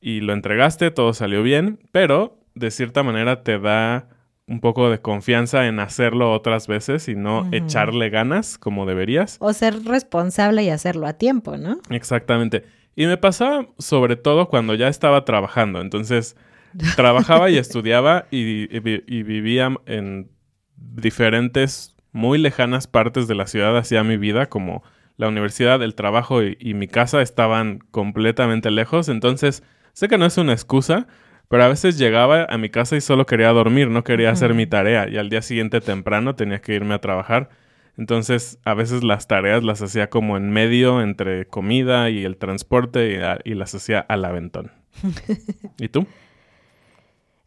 y 0.00 0.20
lo 0.20 0.32
entregaste, 0.32 0.90
todo 0.90 1.12
salió 1.14 1.42
bien, 1.42 1.78
pero 1.92 2.38
de 2.54 2.70
cierta 2.70 3.02
manera 3.02 3.42
te 3.42 3.58
da 3.58 4.08
un 4.46 4.60
poco 4.60 4.90
de 4.90 5.00
confianza 5.00 5.66
en 5.66 5.80
hacerlo 5.80 6.30
otras 6.32 6.66
veces 6.66 7.08
y 7.08 7.14
no 7.14 7.48
echarle 7.52 8.10
ganas 8.10 8.58
como 8.58 8.84
deberías. 8.84 9.36
O 9.40 9.52
ser 9.54 9.82
responsable 9.84 10.62
y 10.64 10.68
hacerlo 10.68 11.06
a 11.06 11.14
tiempo, 11.14 11.56
¿no? 11.56 11.78
Exactamente. 11.88 12.64
Y 12.94 13.06
me 13.06 13.16
pasaba 13.16 13.66
sobre 13.78 14.16
todo 14.16 14.48
cuando 14.48 14.74
ya 14.74 14.88
estaba 14.88 15.24
trabajando. 15.24 15.80
Entonces, 15.80 16.36
trabajaba 16.94 17.48
y 17.48 17.56
estudiaba 17.58 18.26
y, 18.30 18.68
y 18.76 18.80
vi- 18.80 19.04
y 19.06 19.22
vivía 19.22 19.74
en 19.86 20.28
diferentes, 20.98 21.96
muy 22.12 22.38
lejanas 22.38 22.86
partes 22.86 23.26
de 23.26 23.34
la 23.34 23.46
ciudad 23.46 23.76
hacia 23.76 24.04
mi 24.04 24.16
vida, 24.16 24.46
como 24.46 24.82
la 25.16 25.28
universidad, 25.28 25.82
el 25.82 25.94
trabajo 25.94 26.42
y, 26.42 26.56
y 26.60 26.74
mi 26.74 26.88
casa 26.88 27.22
estaban 27.22 27.78
completamente 27.90 28.70
lejos. 28.70 29.08
Entonces, 29.08 29.62
sé 29.92 30.08
que 30.08 30.18
no 30.18 30.26
es 30.26 30.36
una 30.38 30.52
excusa, 30.52 31.06
pero 31.48 31.64
a 31.64 31.68
veces 31.68 31.98
llegaba 31.98 32.44
a 32.48 32.58
mi 32.58 32.68
casa 32.70 32.96
y 32.96 33.00
solo 33.00 33.26
quería 33.26 33.50
dormir, 33.50 33.88
no 33.88 34.02
quería 34.04 34.30
hacer 34.30 34.54
mi 34.54 34.66
tarea. 34.66 35.08
Y 35.08 35.16
al 35.18 35.28
día 35.30 35.42
siguiente 35.42 35.80
temprano 35.80 36.34
tenía 36.34 36.60
que 36.60 36.74
irme 36.74 36.94
a 36.94 37.00
trabajar. 37.00 37.50
Entonces, 37.96 38.58
a 38.64 38.74
veces 38.74 39.04
las 39.04 39.28
tareas 39.28 39.62
las 39.62 39.80
hacía 39.80 40.10
como 40.10 40.36
en 40.36 40.50
medio 40.50 41.00
entre 41.00 41.46
comida 41.46 42.10
y 42.10 42.24
el 42.24 42.36
transporte 42.38 43.12
y, 43.12 43.16
a- 43.16 43.38
y 43.44 43.54
las 43.54 43.72
hacía 43.74 44.00
al 44.00 44.24
aventón. 44.24 44.72
¿Y 45.78 45.88
tú? 45.88 46.06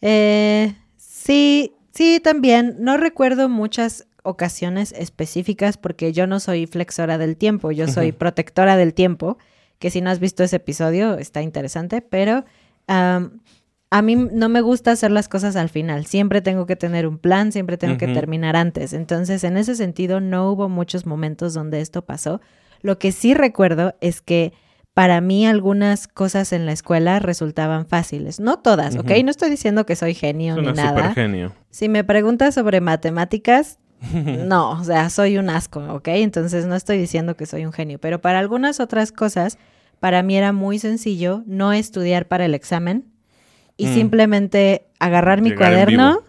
Eh, 0.02 0.74
sí, 0.96 1.74
sí, 1.92 2.20
también. 2.24 2.76
No 2.80 2.98
recuerdo 2.98 3.50
muchas 3.50 4.08
ocasiones 4.28 4.92
específicas 4.92 5.78
porque 5.78 6.12
yo 6.12 6.28
no 6.28 6.40
soy 6.40 6.68
flexora 6.68 7.18
del 7.18 7.38
tiempo, 7.38 7.72
yo 7.72 7.88
soy 7.88 8.12
protectora 8.12 8.76
del 8.76 8.94
tiempo, 8.94 9.38
que 9.80 9.90
si 9.90 10.02
no 10.02 10.10
has 10.10 10.20
visto 10.20 10.44
ese 10.44 10.58
episodio 10.58 11.18
está 11.18 11.42
interesante, 11.42 12.02
pero 12.02 12.44
a 12.88 14.02
mí 14.02 14.16
no 14.16 14.50
me 14.50 14.62
gusta 14.62 14.92
hacer 14.92 15.12
las 15.12 15.30
cosas 15.30 15.56
al 15.56 15.70
final, 15.70 16.06
siempre 16.06 16.42
tengo 16.42 16.66
que 16.66 16.76
tener 16.76 17.08
un 17.08 17.18
plan, 17.18 17.52
siempre 17.52 17.78
tengo 17.78 17.98
que 17.98 18.08
terminar 18.08 18.56
antes, 18.56 18.94
entonces 18.94 19.44
en 19.44 19.58
ese 19.58 19.76
sentido 19.76 20.20
no 20.20 20.52
hubo 20.52 20.68
muchos 20.68 21.06
momentos 21.06 21.54
donde 21.54 21.80
esto 21.82 22.04
pasó. 22.04 22.42
Lo 22.82 23.00
que 23.00 23.12
sí 23.12 23.34
recuerdo 23.34 23.96
es 24.02 24.22
que 24.22 24.54
para 24.94 25.22
mí 25.22 25.46
algunas 25.46 26.08
cosas 26.08 26.52
en 26.54 26.66
la 26.66 26.72
escuela 26.72 27.20
resultaban 27.20 27.86
fáciles. 27.86 28.40
No 28.40 28.58
todas, 28.58 28.96
¿ok? 28.96 29.12
No 29.24 29.30
estoy 29.30 29.52
diciendo 29.52 29.86
que 29.86 29.96
soy 29.96 30.16
genio 30.16 30.56
Es 30.56 30.62
ni 30.62 30.68
una 30.70 30.84
nada. 30.84 30.98
super 30.98 31.14
genio. 31.14 31.54
Si 31.70 31.88
me 31.88 32.04
preguntas 32.04 32.56
sobre 32.56 32.82
matemáticas, 32.82 33.78
no, 34.14 34.72
o 34.72 34.84
sea, 34.84 35.10
soy 35.10 35.38
un 35.38 35.50
asco, 35.50 35.80
¿ok? 35.94 36.08
Entonces 36.10 36.66
no 36.66 36.76
estoy 36.76 36.98
diciendo 36.98 37.36
que 37.36 37.46
soy 37.46 37.66
un 37.66 37.74
genio, 37.74 38.00
pero 38.00 38.22
para 38.22 38.40
algunas 38.40 38.80
otras 38.80 39.12
cosas, 39.12 39.58
para 40.00 40.22
mí 40.24 40.38
era 40.38 40.52
muy 40.54 40.80
sencillo 40.80 41.44
no 41.48 41.74
estudiar 41.74 42.28
para 42.28 42.46
el 42.46 42.54
examen 42.54 43.06
y 43.78 43.88
Mm. 43.88 43.94
simplemente 43.94 44.86
agarrar 45.00 45.42
mi 45.42 45.50
Llegar 45.50 45.72
cuaderno, 45.72 46.20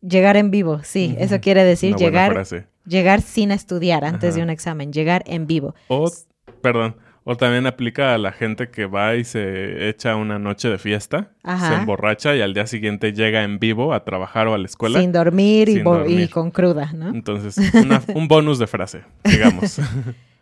llegar 0.00 0.36
en 0.36 0.50
vivo, 0.50 0.80
sí, 0.84 1.14
eso 1.18 1.40
quiere 1.40 1.64
decir 1.64 1.90
Una 1.94 1.98
llegar, 1.98 2.46
llegar 2.86 3.20
sin 3.20 3.50
estudiar 3.50 4.04
antes 4.04 4.30
Ajá. 4.30 4.36
de 4.36 4.42
un 4.42 4.50
examen, 4.50 4.92
llegar 4.92 5.22
en 5.26 5.46
vivo. 5.46 5.74
O, 5.88 6.10
perdón, 6.60 6.96
o 7.24 7.36
también 7.36 7.66
aplica 7.66 8.14
a 8.14 8.18
la 8.18 8.32
gente 8.32 8.68
que 8.70 8.86
va 8.86 9.14
y 9.16 9.24
se 9.24 9.88
echa 9.88 10.16
una 10.16 10.38
noche 10.38 10.68
de 10.68 10.78
fiesta, 10.78 11.30
Ajá. 11.42 11.68
se 11.68 11.74
emborracha 11.74 12.34
y 12.34 12.40
al 12.40 12.54
día 12.54 12.66
siguiente 12.66 13.12
llega 13.12 13.42
en 13.42 13.58
vivo 13.58 13.92
a 13.92 14.04
trabajar 14.04 14.46
o 14.48 14.54
a 14.54 14.58
la 14.58 14.66
escuela. 14.66 15.00
Sin 15.00 15.12
dormir, 15.12 15.68
y, 15.68 15.74
Sin 15.74 15.84
bo- 15.84 15.96
y 15.96 15.98
dormir. 16.00 16.30
con 16.30 16.50
cruda, 16.50 16.92
¿no? 16.94 17.08
Entonces, 17.10 17.58
una- 17.74 18.02
un 18.14 18.28
bonus 18.28 18.58
de 18.58 18.66
frase, 18.66 19.02
digamos. 19.24 19.80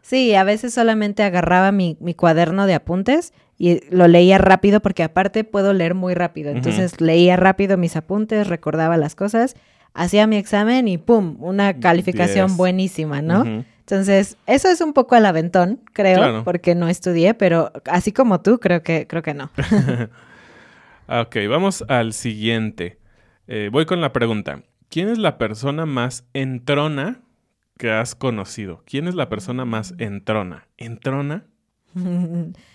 Sí, 0.02 0.34
a 0.36 0.44
veces 0.44 0.72
solamente 0.72 1.22
agarraba 1.24 1.72
mi, 1.72 1.96
mi 2.00 2.14
cuaderno 2.14 2.66
de 2.66 2.74
apuntes 2.74 3.32
y 3.58 3.80
lo 3.94 4.06
leía 4.06 4.38
rápido 4.38 4.78
porque 4.80 5.02
aparte 5.02 5.42
puedo 5.42 5.72
leer 5.72 5.94
muy 5.94 6.14
rápido. 6.14 6.50
Entonces 6.52 7.00
leía 7.00 7.36
rápido 7.36 7.76
mis 7.76 7.96
apuntes, 7.96 8.46
recordaba 8.46 8.96
las 8.98 9.16
cosas, 9.16 9.56
hacía 9.94 10.26
mi 10.28 10.36
examen 10.36 10.86
y 10.86 10.98
¡pum! 10.98 11.36
Una 11.40 11.80
calificación 11.80 12.56
buenísima, 12.56 13.20
¿no? 13.22 13.64
Entonces, 13.88 14.36
eso 14.48 14.68
es 14.68 14.80
un 14.80 14.92
poco 14.92 15.14
al 15.14 15.24
aventón, 15.26 15.80
creo, 15.92 16.16
Claro. 16.16 16.42
porque 16.44 16.74
no 16.74 16.88
estudié, 16.88 17.34
pero 17.34 17.70
así 17.84 18.10
como 18.12 18.40
tú, 18.40 18.58
creo 18.58 18.82
que, 18.82 19.06
creo 19.06 19.22
que 19.22 19.32
no. 19.34 19.50
Ok, 21.08 21.36
vamos 21.48 21.84
al 21.88 22.12
siguiente. 22.12 22.98
Eh, 23.46 23.68
voy 23.70 23.86
con 23.86 24.00
la 24.00 24.12
pregunta. 24.12 24.62
¿Quién 24.88 25.08
es 25.08 25.18
la 25.18 25.38
persona 25.38 25.86
más 25.86 26.24
entrona 26.34 27.20
que 27.78 27.92
has 27.92 28.16
conocido? 28.16 28.82
¿Quién 28.86 29.06
es 29.06 29.14
la 29.14 29.28
persona 29.28 29.64
más 29.64 29.94
entrona? 29.98 30.66
¿Entrona? 30.78 31.44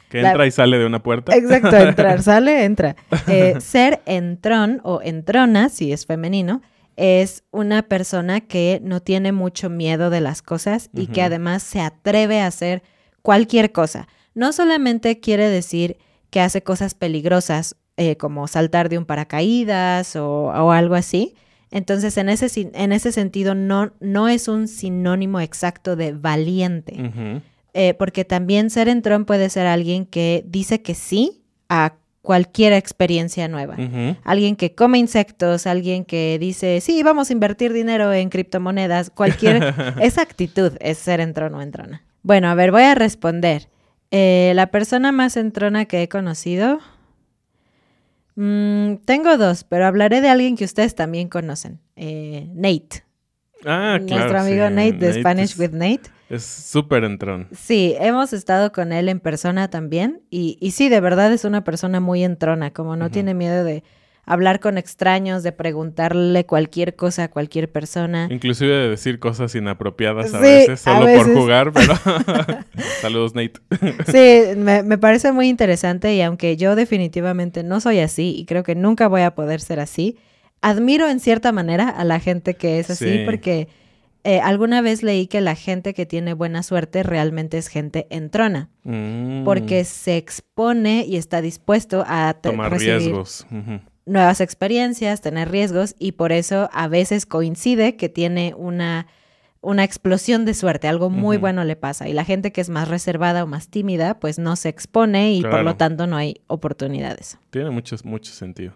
¿Que 0.10 0.22
La- 0.22 0.30
entra 0.30 0.48
y 0.48 0.52
sale 0.52 0.78
de 0.78 0.86
una 0.86 1.04
puerta? 1.04 1.36
Exacto, 1.36 1.76
entrar, 1.76 2.22
sale, 2.24 2.64
entra. 2.64 2.96
Eh, 3.28 3.56
ser 3.60 4.02
entrón 4.06 4.80
o 4.86 5.02
entrona, 5.04 5.68
si 5.68 5.92
es 5.92 6.06
femenino, 6.06 6.62
es 6.98 7.44
una 7.52 7.84
persona 7.84 8.42
que 8.42 8.80
no 8.84 9.02
tiene 9.02 9.32
mucho 9.32 9.70
miedo 9.70 10.10
de 10.10 10.22
las 10.22 10.42
cosas 10.42 10.90
y 10.94 11.08
que 11.08 11.22
además 11.22 11.64
se 11.64 11.82
atreve 11.82 12.42
a 12.42 12.48
hacer 12.48 12.84
cualquier 13.22 13.72
cosa. 13.72 14.08
No 14.34 14.54
solamente 14.54 15.20
quiere 15.20 15.50
decir 15.50 15.98
que 16.30 16.42
hace 16.42 16.62
cosas 16.62 16.94
peligrosas 16.94 17.76
eh, 17.98 18.16
como 18.18 18.48
saltar 18.48 18.90
de 18.90 18.98
un 18.98 19.06
paracaídas 19.06 20.16
o, 20.16 20.46
o 20.46 20.72
algo 20.72 20.96
así. 20.96 21.36
Entonces, 21.72 22.18
en 22.18 22.30
ese, 22.30 22.72
en 22.74 22.92
ese 22.92 23.12
sentido, 23.12 23.56
no, 23.56 23.94
no 24.00 24.28
es 24.28 24.48
un 24.48 24.68
sinónimo 24.68 25.40
exacto 25.40 25.96
de 25.96 26.12
valiente. 26.12 27.42
Eh, 27.74 27.94
porque 27.94 28.26
también 28.26 28.70
ser 28.70 28.90
entrón 28.90 29.24
puede 29.24 29.50
ser 29.50 29.66
alguien 29.66 30.06
que 30.06 30.44
dice 30.46 30.82
que 30.82 30.94
sí 30.94 31.44
a 31.70 31.94
cualquier 32.22 32.74
experiencia 32.74 33.48
nueva. 33.48 33.76
Alguien 34.24 34.56
que 34.56 34.76
come 34.76 34.98
insectos, 35.00 35.66
alguien 35.68 36.06
que 36.06 36.38
dice, 36.40 36.80
sí, 36.82 37.02
vamos 37.04 37.30
a 37.30 37.34
invertir 37.34 37.74
dinero 37.74 38.14
en 38.14 38.30
criptomonedas, 38.30 39.10
cualquier... 39.10 39.74
esa 40.02 40.22
actitud 40.22 40.74
es 40.80 40.98
ser 41.00 41.20
entrón 41.20 41.56
o 41.56 41.62
entrona. 41.62 42.04
Bueno, 42.24 42.50
a 42.50 42.56
ver, 42.56 42.72
voy 42.72 42.84
a 42.84 42.94
responder. 42.96 43.70
Eh, 44.12 44.52
la 44.56 44.68
persona 44.68 45.12
más 45.12 45.38
entrona 45.38 45.86
que 45.86 46.04
he 46.04 46.10
conocido... 46.10 46.80
Mm, 48.36 48.96
tengo 49.06 49.38
dos, 49.38 49.64
pero 49.66 49.86
hablaré 49.86 50.22
de 50.22 50.30
alguien 50.30 50.56
que 50.56 50.64
ustedes 50.64 50.96
también 50.96 51.28
conocen. 51.28 51.80
Eh, 51.96 52.48
Nate. 52.54 53.04
Ah, 53.66 54.00
claro. 54.06 54.32
Nuestro 54.32 54.40
amigo 54.40 54.68
sí, 54.68 54.74
Nate 54.74 54.94
de 54.94 55.14
Spanish 55.20 55.52
es- 55.52 55.60
with 55.60 55.72
Nate. 55.72 56.04
Es 56.32 56.44
súper 56.46 57.04
entrón. 57.04 57.48
Sí, 57.52 57.96
hemos 58.00 58.32
estado 58.34 58.72
con 58.72 58.92
él 58.94 59.10
en 59.10 59.20
persona 59.20 59.70
también. 59.70 60.22
Y, 60.30 60.58
y 60.62 60.72
sí, 60.72 60.88
de 60.90 61.00
verdad 61.02 61.32
es 61.34 61.44
una 61.46 61.64
persona 61.64 62.00
muy 62.00 62.24
entrona, 62.24 62.72
como 62.72 62.96
no 62.96 63.10
tiene 63.12 63.34
miedo 63.34 63.64
de 63.64 63.84
hablar 64.26 64.60
con 64.60 64.78
extraños, 64.78 65.44
de 65.44 65.52
preguntarle 65.52 66.46
cualquier 66.46 66.96
cosa 66.96 67.24
a 67.24 67.28
cualquier 67.30 67.72
persona. 67.72 68.28
Inclusive 68.32 68.72
de 68.74 68.90
decir 68.90 69.20
cosas 69.20 69.54
inapropiadas 69.56 70.34
a 70.34 70.38
Sí, 70.38 70.44
veces, 70.44 70.88
a 70.88 70.94
solo 70.94 71.06
veces. 71.08 71.24
por 71.28 71.36
jugar, 71.36 71.72
pero... 71.74 71.94
Saludos, 73.02 73.34
Nate. 73.36 73.60
Sí, 74.12 74.58
me, 74.58 74.84
me 74.84 74.98
parece 74.98 75.32
muy 75.32 75.50
interesante 75.50 76.14
y 76.16 76.22
aunque 76.22 76.56
yo 76.56 76.76
definitivamente 76.76 77.64
no 77.64 77.82
soy 77.82 78.00
así 78.00 78.36
y 78.38 78.46
creo 78.46 78.64
que 78.64 78.76
nunca 78.76 79.08
voy 79.08 79.22
a 79.22 79.36
poder 79.36 79.60
ser 79.60 79.80
así, 79.80 80.18
admiro 80.62 81.10
en 81.10 81.20
cierta 81.20 81.52
manera 81.52 81.90
a 81.90 82.04
la 82.06 82.20
gente 82.20 82.54
que 82.54 82.80
es 82.80 82.90
así 82.90 83.06
Sí. 83.18 83.22
porque 83.26 83.68
eh, 84.24 84.40
alguna 84.40 84.82
vez 84.82 85.04
leí 85.04 85.28
que 85.28 85.42
la 85.42 85.56
gente 85.56 85.94
que 85.94 86.06
tiene 86.06 86.34
buena 86.34 86.64
suerte 86.64 87.04
realmente 87.04 87.58
es 87.58 87.68
gente 87.68 88.08
entrona 88.10 88.70
Mm, 88.84 89.44
porque 89.44 89.84
se 89.84 90.18
expone 90.18 91.06
y 91.08 91.18
está 91.18 91.42
dispuesto 91.42 92.04
a 92.08 92.34
Tomar 92.34 92.72
recibir 92.72 92.98
riesgos. 92.98 93.46
Nuevas 94.06 94.42
experiencias, 94.42 95.22
tener 95.22 95.52
riesgos 95.52 95.96
y 96.00 96.14
por 96.14 96.32
eso 96.32 96.70
a 96.74 96.88
veces 96.88 97.28
coincide 97.28 97.96
que 97.96 98.10
tiene 98.10 98.56
una, 98.58 99.06
una 99.62 99.84
explosión 99.84 100.46
de 100.46 100.56
suerte, 100.56 100.88
algo 100.88 101.12
muy 101.12 101.38
bueno 101.38 101.64
le 101.64 101.76
pasa 101.76 102.10
y 102.10 102.14
la 102.14 102.26
gente 102.26 102.52
que 102.52 102.62
es 102.62 102.70
más 102.70 102.88
reservada 102.88 103.44
o 103.44 103.48
más 103.48 103.68
tímida 103.70 104.20
pues 104.20 104.40
no 104.40 104.56
se 104.56 104.70
expone 104.70 105.34
y 105.34 105.44
por 105.44 105.64
lo 105.64 105.76
tanto 105.76 106.08
no 106.08 106.18
hay 106.18 106.42
oportunidades. 106.48 107.38
Tiene 107.52 107.70
mucho, 107.70 107.96
mucho 108.04 108.32
sentido. 108.32 108.74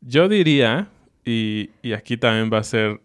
Yo 0.00 0.28
diría, 0.28 0.88
y, 1.24 1.70
y 1.80 1.92
aquí 1.92 2.16
también 2.16 2.50
va 2.52 2.58
a 2.58 2.64
ser, 2.64 3.00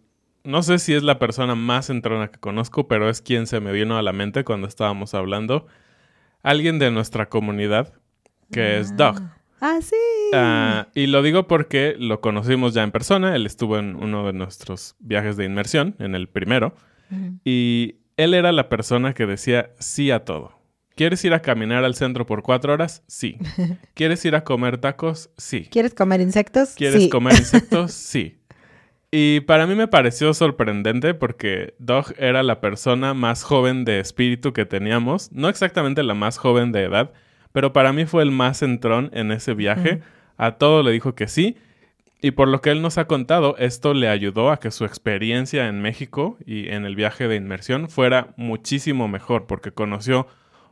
no 0.48 0.64
sé 0.64 0.80
si 0.80 0.94
es 0.94 1.04
la 1.04 1.20
persona 1.20 1.56
más 1.56 1.90
entrona 1.90 2.30
que 2.30 2.40
conozco, 2.40 2.88
pero 2.88 3.10
es 3.10 3.22
quien 3.22 3.48
se 3.48 3.60
me 3.60 3.74
vino 3.74 3.98
a 3.98 4.02
la 4.02 4.14
mente 4.14 4.46
cuando 4.46 4.66
estábamos 4.66 5.14
hablando, 5.14 5.68
alguien 6.42 6.80
de 6.80 6.90
nuestra 6.90 7.28
comunidad, 7.28 7.94
que 8.50 8.80
es 8.80 8.96
Doug. 8.96 9.20
Ah, 9.60 9.80
sí. 9.82 9.96
Ah, 10.34 10.88
y 10.96 11.08
lo 11.08 11.22
digo 11.22 11.48
porque 11.48 11.96
lo 12.00 12.22
conocimos 12.22 12.74
ya 12.74 12.84
en 12.84 12.92
persona, 12.92 13.36
él 13.36 13.46
estuvo 13.46 13.78
en 13.78 13.98
uno 13.98 14.26
de 14.26 14.32
nuestros 14.32 14.96
viajes 15.00 15.36
de 15.36 15.44
inmersión, 15.44 15.96
en 16.00 16.16
el 16.16 16.30
primero, 16.30 16.74
y 17.44 17.98
él 18.16 18.34
era 18.34 18.54
la 18.54 18.70
persona 18.70 19.14
que 19.14 19.26
decía 19.26 19.72
sí 19.80 20.12
a 20.12 20.24
todo. 20.24 20.58
¿Quieres 20.96 21.24
ir 21.26 21.34
a 21.34 21.42
caminar 21.42 21.84
al 21.84 21.94
centro 21.94 22.26
por 22.26 22.42
cuatro 22.42 22.74
horas? 22.74 23.04
Sí. 23.06 23.38
¿Quieres 23.94 24.24
ir 24.24 24.34
a 24.34 24.46
comer 24.46 24.78
tacos? 24.78 25.30
Sí. 25.38 25.68
¿Quieres 25.70 25.94
comer 25.94 26.22
insectos? 26.22 26.74
¿Quieres 26.76 27.04
sí. 27.04 27.10
comer 27.10 27.34
insectos? 27.38 27.92
Sí. 27.92 28.38
Y 29.10 29.40
para 29.42 29.68
mí 29.68 29.76
me 29.76 29.88
pareció 29.88 30.34
sorprendente 30.34 31.14
porque 31.14 31.76
Doug 31.80 32.14
era 32.18 32.44
la 32.44 32.60
persona 32.60 33.14
más 33.14 33.44
joven 33.44 33.86
de 33.86 34.00
espíritu 34.00 34.52
que 34.52 34.66
teníamos. 34.66 35.32
No 35.32 35.48
exactamente 35.48 36.04
la 36.04 36.14
más 36.14 36.38
joven 36.38 36.74
de 36.74 36.84
edad, 36.84 37.14
pero 37.54 37.72
para 37.72 37.94
mí 37.94 38.06
fue 38.06 38.24
el 38.24 38.32
más 38.32 38.62
entrón 38.62 39.10
en 39.14 39.32
ese 39.32 39.54
viaje. 39.54 40.02
A 40.36 40.58
todo 40.58 40.84
le 40.84 40.92
dijo 40.92 41.16
que 41.16 41.28
sí. 41.28 41.56
Y 42.22 42.32
por 42.32 42.50
lo 42.50 42.62
que 42.62 42.72
él 42.72 42.82
nos 42.82 42.98
ha 42.98 43.06
contado, 43.06 43.56
esto 43.58 43.94
le 43.94 44.10
ayudó 44.10 44.52
a 44.52 44.60
que 44.60 44.72
su 44.72 44.84
experiencia 44.84 45.68
en 45.68 45.82
México 45.82 46.38
y 46.46 46.68
en 46.70 46.84
el 46.84 46.96
viaje 46.96 47.28
de 47.28 47.36
inmersión 47.36 47.90
fuera 47.90 48.34
muchísimo 48.36 49.08
mejor 49.08 49.46
porque 49.48 49.72
conoció 49.72 50.28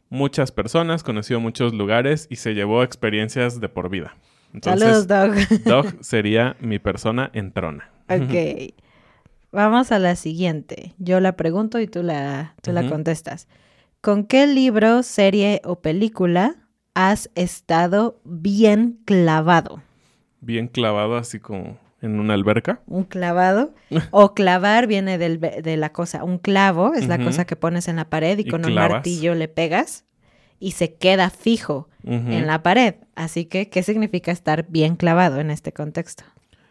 muchas 0.09 0.51
personas, 0.51 1.03
conoció 1.03 1.39
muchos 1.39 1.73
lugares 1.73 2.27
y 2.29 2.37
se 2.37 2.53
llevó 2.53 2.83
experiencias 2.83 3.61
de 3.61 3.69
por 3.69 3.89
vida. 3.89 4.17
Entonces, 4.53 5.05
Saludos, 5.05 5.07
Doug. 5.07 5.63
Doug 5.63 5.85
sería 6.03 6.57
mi 6.59 6.79
persona 6.79 7.29
entrona. 7.33 7.94
Ok. 8.09 8.73
Vamos 9.51 9.93
a 9.93 9.99
la 9.99 10.17
siguiente. 10.17 10.93
Yo 10.97 11.21
la 11.21 11.37
pregunto 11.37 11.79
y 11.79 11.87
tú 11.87 12.03
la, 12.03 12.55
tú 12.61 12.73
la 12.73 12.89
contestas. 12.89 13.47
¿Con 14.01 14.25
qué 14.25 14.47
libro, 14.47 15.01
serie 15.01 15.61
o 15.63 15.79
película 15.79 16.57
has 16.93 17.29
estado 17.35 18.19
bien 18.25 18.99
clavado? 19.05 19.81
Bien 20.41 20.67
clavado 20.67 21.15
así 21.15 21.39
como 21.39 21.77
en 22.01 22.19
una 22.19 22.33
alberca. 22.33 22.81
Un 22.85 23.05
clavado. 23.05 23.73
o 24.11 24.33
clavar 24.35 24.87
viene 24.87 25.17
del 25.17 25.39
de 25.39 25.77
la 25.77 25.93
cosa. 25.93 26.23
Un 26.25 26.37
clavo 26.37 26.93
es 26.93 27.07
la 27.07 27.17
cosa 27.17 27.45
que 27.45 27.55
pones 27.55 27.87
en 27.87 27.95
la 27.95 28.09
pared 28.09 28.37
y, 28.37 28.41
Y 28.41 28.49
con 28.49 28.65
un 28.65 28.73
martillo 28.73 29.35
le 29.35 29.47
pegas 29.47 30.05
y 30.59 30.71
se 30.71 30.95
queda 30.95 31.29
fijo 31.29 31.89
en 32.03 32.45
la 32.45 32.61
pared. 32.61 32.95
Así 33.15 33.45
que, 33.45 33.69
¿qué 33.69 33.83
significa 33.83 34.31
estar 34.31 34.67
bien 34.69 34.97
clavado 34.97 35.39
en 35.39 35.49
este 35.49 35.71
contexto? 35.71 36.25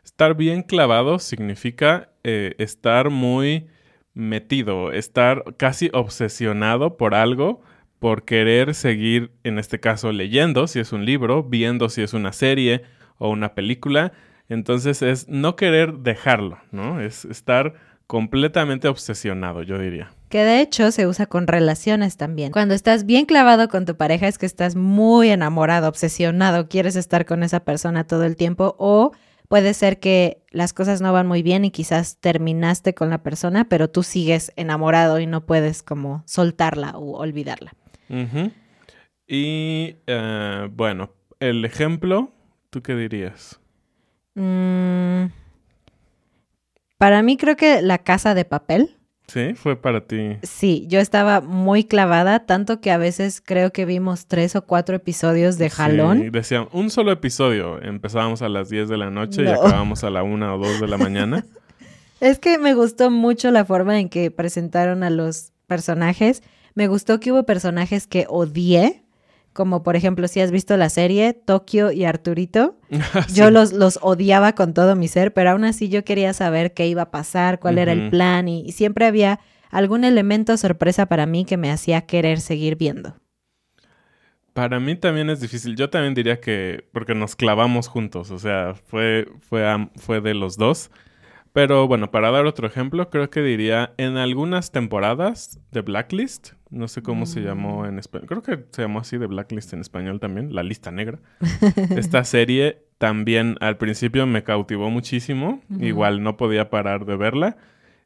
Estar 0.05 0.35
bien 0.35 0.63
clavado 0.63 1.19
significa 1.19 2.11
eh, 2.23 2.55
estar 2.59 3.11
muy 3.11 3.69
metido, 4.13 4.93
estar 4.93 5.57
casi 5.57 5.91
obsesionado 5.93 6.97
por 6.97 7.15
algo, 7.15 7.63
por 7.99 8.25
querer 8.25 8.75
seguir, 8.75 9.33
en 9.45 9.59
este 9.59 9.81
caso, 9.81 10.13
leyendo 10.13 10.67
si 10.67 10.79
es 10.79 10.93
un 10.93 11.07
libro, 11.07 11.43
viendo 11.43 11.89
si 11.89 12.03
es 12.03 12.13
una 12.13 12.33
serie 12.33 12.83
o 13.17 13.31
una 13.31 13.55
película. 13.55 14.13
Entonces 14.49 15.01
es 15.01 15.27
no 15.29 15.57
querer 15.57 15.95
dejarlo, 15.95 16.59
¿no? 16.71 17.01
Es 17.01 17.25
estar 17.25 17.75
completamente 18.07 18.89
obsesionado, 18.89 19.63
yo 19.63 19.79
diría. 19.79 20.13
Que 20.29 20.45
de 20.45 20.61
hecho 20.61 20.91
se 20.91 21.07
usa 21.07 21.27
con 21.27 21.47
relaciones 21.47 22.19
también. 22.19 22.53
Cuando 22.53 22.75
estás 22.75 23.07
bien 23.07 23.25
clavado 23.25 23.69
con 23.69 23.87
tu 23.87 23.97
pareja 23.97 24.29
es 24.29 24.37
que 24.37 24.47
estás 24.47 24.77
muy 24.77 25.31
enamorado, 25.31 25.89
obsesionado, 25.89 26.69
quieres 26.69 26.97
estar 26.97 27.25
con 27.25 27.43
esa 27.43 27.61
persona 27.61 28.07
todo 28.07 28.25
el 28.25 28.37
tiempo 28.37 28.77
o 28.79 29.13
puede 29.49 29.75
ser 29.75 30.01
que 30.01 30.43
las 30.51 30.73
cosas 30.73 31.01
no 31.01 31.13
van 31.13 31.27
muy 31.27 31.43
bien 31.43 31.65
y 31.65 31.71
quizás 31.71 32.19
terminaste 32.19 32.95
con 32.95 33.11
la 33.11 33.23
persona, 33.23 33.69
pero 33.69 33.89
tú 33.89 34.03
sigues 34.03 34.53
enamorado 34.57 35.21
y 35.21 35.27
no 35.27 35.47
puedes 35.47 35.83
como 35.83 36.23
soltarla 36.27 36.93
o 36.97 37.19
olvidarla. 37.19 37.75
Y 39.27 39.97
eh, 40.07 40.69
bueno, 40.73 41.11
el 41.41 41.65
ejemplo, 41.65 42.31
¿tú 42.71 42.83
qué 42.83 42.95
dirías? 42.95 43.61
Mm, 44.35 45.27
para 46.99 47.23
mí 47.23 47.37
creo 47.37 47.57
que 47.57 47.83
la 47.83 47.99
casa 47.99 48.35
de 48.35 48.45
papel. 48.45 48.97
¿Sí? 49.27 49.55
¿Fue 49.55 49.77
para 49.77 50.03
ti? 50.03 50.37
Sí, 50.43 50.87
yo 50.89 51.01
estaba 51.01 51.41
muy 51.41 51.85
clavada, 51.85 52.47
tanto 52.47 52.81
que 52.81 52.91
a 52.91 52.99
veces 52.99 53.41
creo 53.45 53.73
que 53.73 53.85
vimos 53.85 54.27
tres 54.27 54.55
o 54.55 54.63
cuatro 54.63 54.97
episodios 54.97 55.57
de 55.59 55.71
jalón. 55.71 56.21
Sí, 56.21 56.31
decían, 56.31 56.69
un 56.73 56.91
solo 56.91 57.11
episodio. 57.11 57.83
Empezábamos 57.83 58.43
a 58.43 58.49
las 58.49 58.69
10 58.69 58.89
de 58.89 58.97
la 58.97 59.11
noche 59.11 59.43
y 59.43 59.47
acabábamos 59.47 60.05
a 60.05 60.11
la 60.11 60.23
1 60.23 60.55
o 60.55 60.59
2 60.59 60.81
de 60.81 60.89
la 60.89 60.99
mañana. 60.99 61.45
Es 62.21 62.39
que 62.39 62.59
me 62.59 62.73
gustó 62.73 63.11
mucho 63.11 63.51
la 63.51 63.67
forma 63.67 63.99
en 63.99 64.09
que 64.09 64.31
presentaron 64.31 65.03
a 65.03 65.11
los 65.11 65.53
personajes. 65.67 66.43
Me 66.75 66.87
gustó 66.87 67.21
que 67.21 67.33
hubo 67.33 67.43
personajes 67.43 68.07
que 68.07 68.25
odié, 68.31 69.04
como 69.55 69.83
por 69.83 69.97
ejemplo, 69.97 70.29
si 70.29 70.41
has 70.41 70.51
visto 70.51 70.77
la 70.77 70.91
serie 70.91 71.33
Tokio 71.33 71.91
y 71.93 72.05
Arturito. 72.05 72.77
Yo 73.33 73.47
Sí. 73.47 73.51
los, 73.51 73.73
los 73.73 73.99
odiaba 74.03 74.55
con 74.55 74.75
todo 74.75 74.95
mi 74.97 75.09
ser, 75.09 75.33
pero 75.33 75.51
aún 75.51 75.65
así 75.65 75.89
yo 75.89 76.05
quería 76.05 76.35
saber 76.35 76.75
qué 76.75 76.87
iba 76.87 77.03
a 77.03 77.11
pasar, 77.11 77.59
cuál 77.61 77.79
era 77.79 77.93
el 77.93 78.11
plan 78.11 78.49
y, 78.49 78.61
y 78.67 78.73
siempre 78.73 79.07
había 79.07 79.41
algún 79.71 80.05
elemento 80.05 80.57
sorpresa 80.59 81.07
para 81.07 81.25
mí 81.27 81.45
que 81.47 81.57
me 81.57 81.71
hacía 81.71 82.03
querer 82.03 82.41
seguir 82.41 82.77
viendo. 82.77 83.17
Para 84.53 84.79
mí 84.79 84.95
también 84.95 85.31
es 85.31 85.41
difícil. 85.41 85.75
Yo 85.75 85.91
también 85.91 86.15
diría 86.15 86.41
que 86.41 86.85
porque 86.93 87.15
nos 87.15 87.35
clavamos 87.35 87.89
juntos, 87.89 88.31
o 88.31 88.39
sea, 88.39 88.75
fue, 88.75 89.27
fue, 89.41 89.65
fue 89.97 90.21
de 90.21 90.35
los 90.35 90.57
dos. 90.57 90.91
Pero 91.53 91.87
bueno, 91.89 92.11
para 92.11 92.31
dar 92.31 92.47
otro 92.47 92.67
ejemplo, 92.67 93.11
creo 93.11 93.31
que 93.31 93.41
diría 93.41 93.95
en 93.97 94.17
algunas 94.17 94.71
temporadas 94.73 95.61
de 95.73 95.83
Blacklist, 95.83 96.53
no 96.75 96.89
sé 96.89 97.03
cómo 97.03 97.25
se 97.27 97.41
Mm. 97.41 97.45
llamó 97.45 97.87
en 97.87 97.99
español, 97.99 98.27
creo 98.29 98.43
que 98.43 98.65
se 98.71 98.83
llamó 98.83 98.99
así 99.01 99.17
de 99.19 99.27
Blacklist 99.27 99.73
en 99.73 99.81
español 99.81 100.21
también, 100.21 100.55
la 100.55 100.63
lista 100.63 100.91
negra. 100.91 101.19
Esta 101.97 102.25
serie 102.25 102.83
también 102.99 103.57
al 103.61 103.77
principio 103.79 104.27
me 104.27 104.43
cautivó 104.45 104.91
muchísimo, 104.91 105.61
igual 105.81 106.23
no 106.23 106.37
podía 106.37 106.71
parar 106.71 107.05
de 107.07 107.17
verla. 107.17 107.57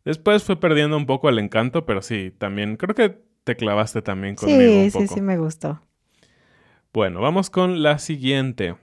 Después 0.04 0.44
fue 0.44 0.58
perdiendo 0.60 0.96
un 0.96 1.06
poco 1.06 1.28
el 1.28 1.38
encanto, 1.38 1.84
pero 1.84 2.02
sí, 2.02 2.32
también 2.38 2.76
creo 2.76 2.94
que 2.94 3.18
te 3.44 3.56
clavaste 3.56 4.02
también 4.02 4.34
conmigo 4.36 4.72
Sí, 4.72 4.78
un 4.84 4.90
sí, 4.90 4.98
poco. 4.98 5.14
sí 5.14 5.20
me 5.20 5.36
gustó. 5.38 5.80
Bueno, 6.92 7.20
vamos 7.20 7.50
con 7.50 7.82
la 7.82 7.98
siguiente. 7.98 8.76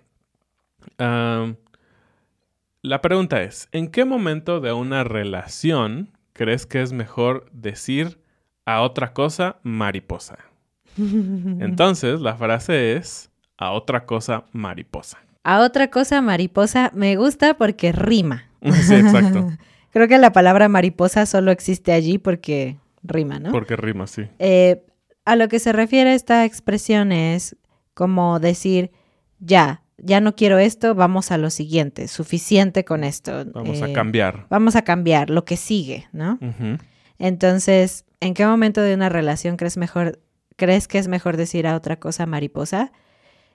La 2.82 3.02
pregunta 3.02 3.42
es, 3.42 3.68
¿en 3.72 3.90
qué 3.90 4.06
momento 4.06 4.60
de 4.62 4.72
una 4.74 5.04
relación 5.04 6.12
crees 6.34 6.66
que 6.66 6.82
es 6.82 6.94
mejor 6.94 7.50
decir 7.52 8.20
a 8.66 8.82
otra 8.82 9.14
cosa 9.14 9.58
mariposa? 9.64 10.38
Entonces, 10.98 12.20
la 12.20 12.36
frase 12.36 12.98
es 12.98 13.30
a 13.58 13.72
otra 13.72 14.06
cosa 14.06 14.46
mariposa. 14.52 15.20
A 15.44 15.60
otra 15.62 15.90
cosa, 15.92 16.22
mariposa, 16.22 16.92
me 16.94 17.16
gusta 17.16 17.56
porque 17.56 17.92
rima. 17.92 18.50
sí, 18.62 18.96
exacto. 18.96 19.52
Creo 19.92 20.08
que 20.08 20.18
la 20.18 20.34
palabra 20.34 20.68
mariposa 20.68 21.26
solo 21.26 21.52
existe 21.52 21.94
allí 21.94 22.18
porque 22.18 22.78
rima, 23.04 23.40
¿no? 23.40 23.52
Porque 23.52 23.76
rima, 23.76 24.08
sí. 24.08 24.24
Eh, 24.40 24.84
a 25.24 25.36
lo 25.36 25.48
que 25.48 25.60
se 25.60 25.72
refiere 25.72 26.14
esta 26.14 26.46
expresión 26.46 27.12
es 27.12 27.56
como 27.94 28.40
decir, 28.40 28.92
ya, 29.40 29.84
ya 29.98 30.20
no 30.20 30.36
quiero 30.36 30.58
esto, 30.58 30.96
vamos 30.96 31.32
a 31.32 31.38
lo 31.38 31.50
siguiente, 31.50 32.08
suficiente 32.08 32.84
con 32.84 33.04
esto. 33.04 33.46
Vamos 33.54 33.82
a 33.82 33.90
eh, 33.90 33.94
cambiar. 33.94 34.48
Vamos 34.50 34.76
a 34.76 34.82
cambiar 34.82 35.30
lo 35.30 35.46
que 35.46 35.56
sigue, 35.56 36.08
¿no? 36.12 36.40
Ujú. 36.42 36.78
Entonces, 37.20 38.06
¿en 38.20 38.34
qué 38.34 38.46
momento 38.46 38.82
de 38.82 38.94
una 38.94 39.10
relación 39.10 39.58
crees 39.58 39.78
mejor, 39.78 40.20
crees 40.56 40.88
que 40.88 40.98
es 40.98 41.08
mejor 41.08 41.38
decir 41.38 41.68
a 41.68 41.76
otra 41.76 41.98
cosa 42.00 42.26
mariposa? 42.26 42.92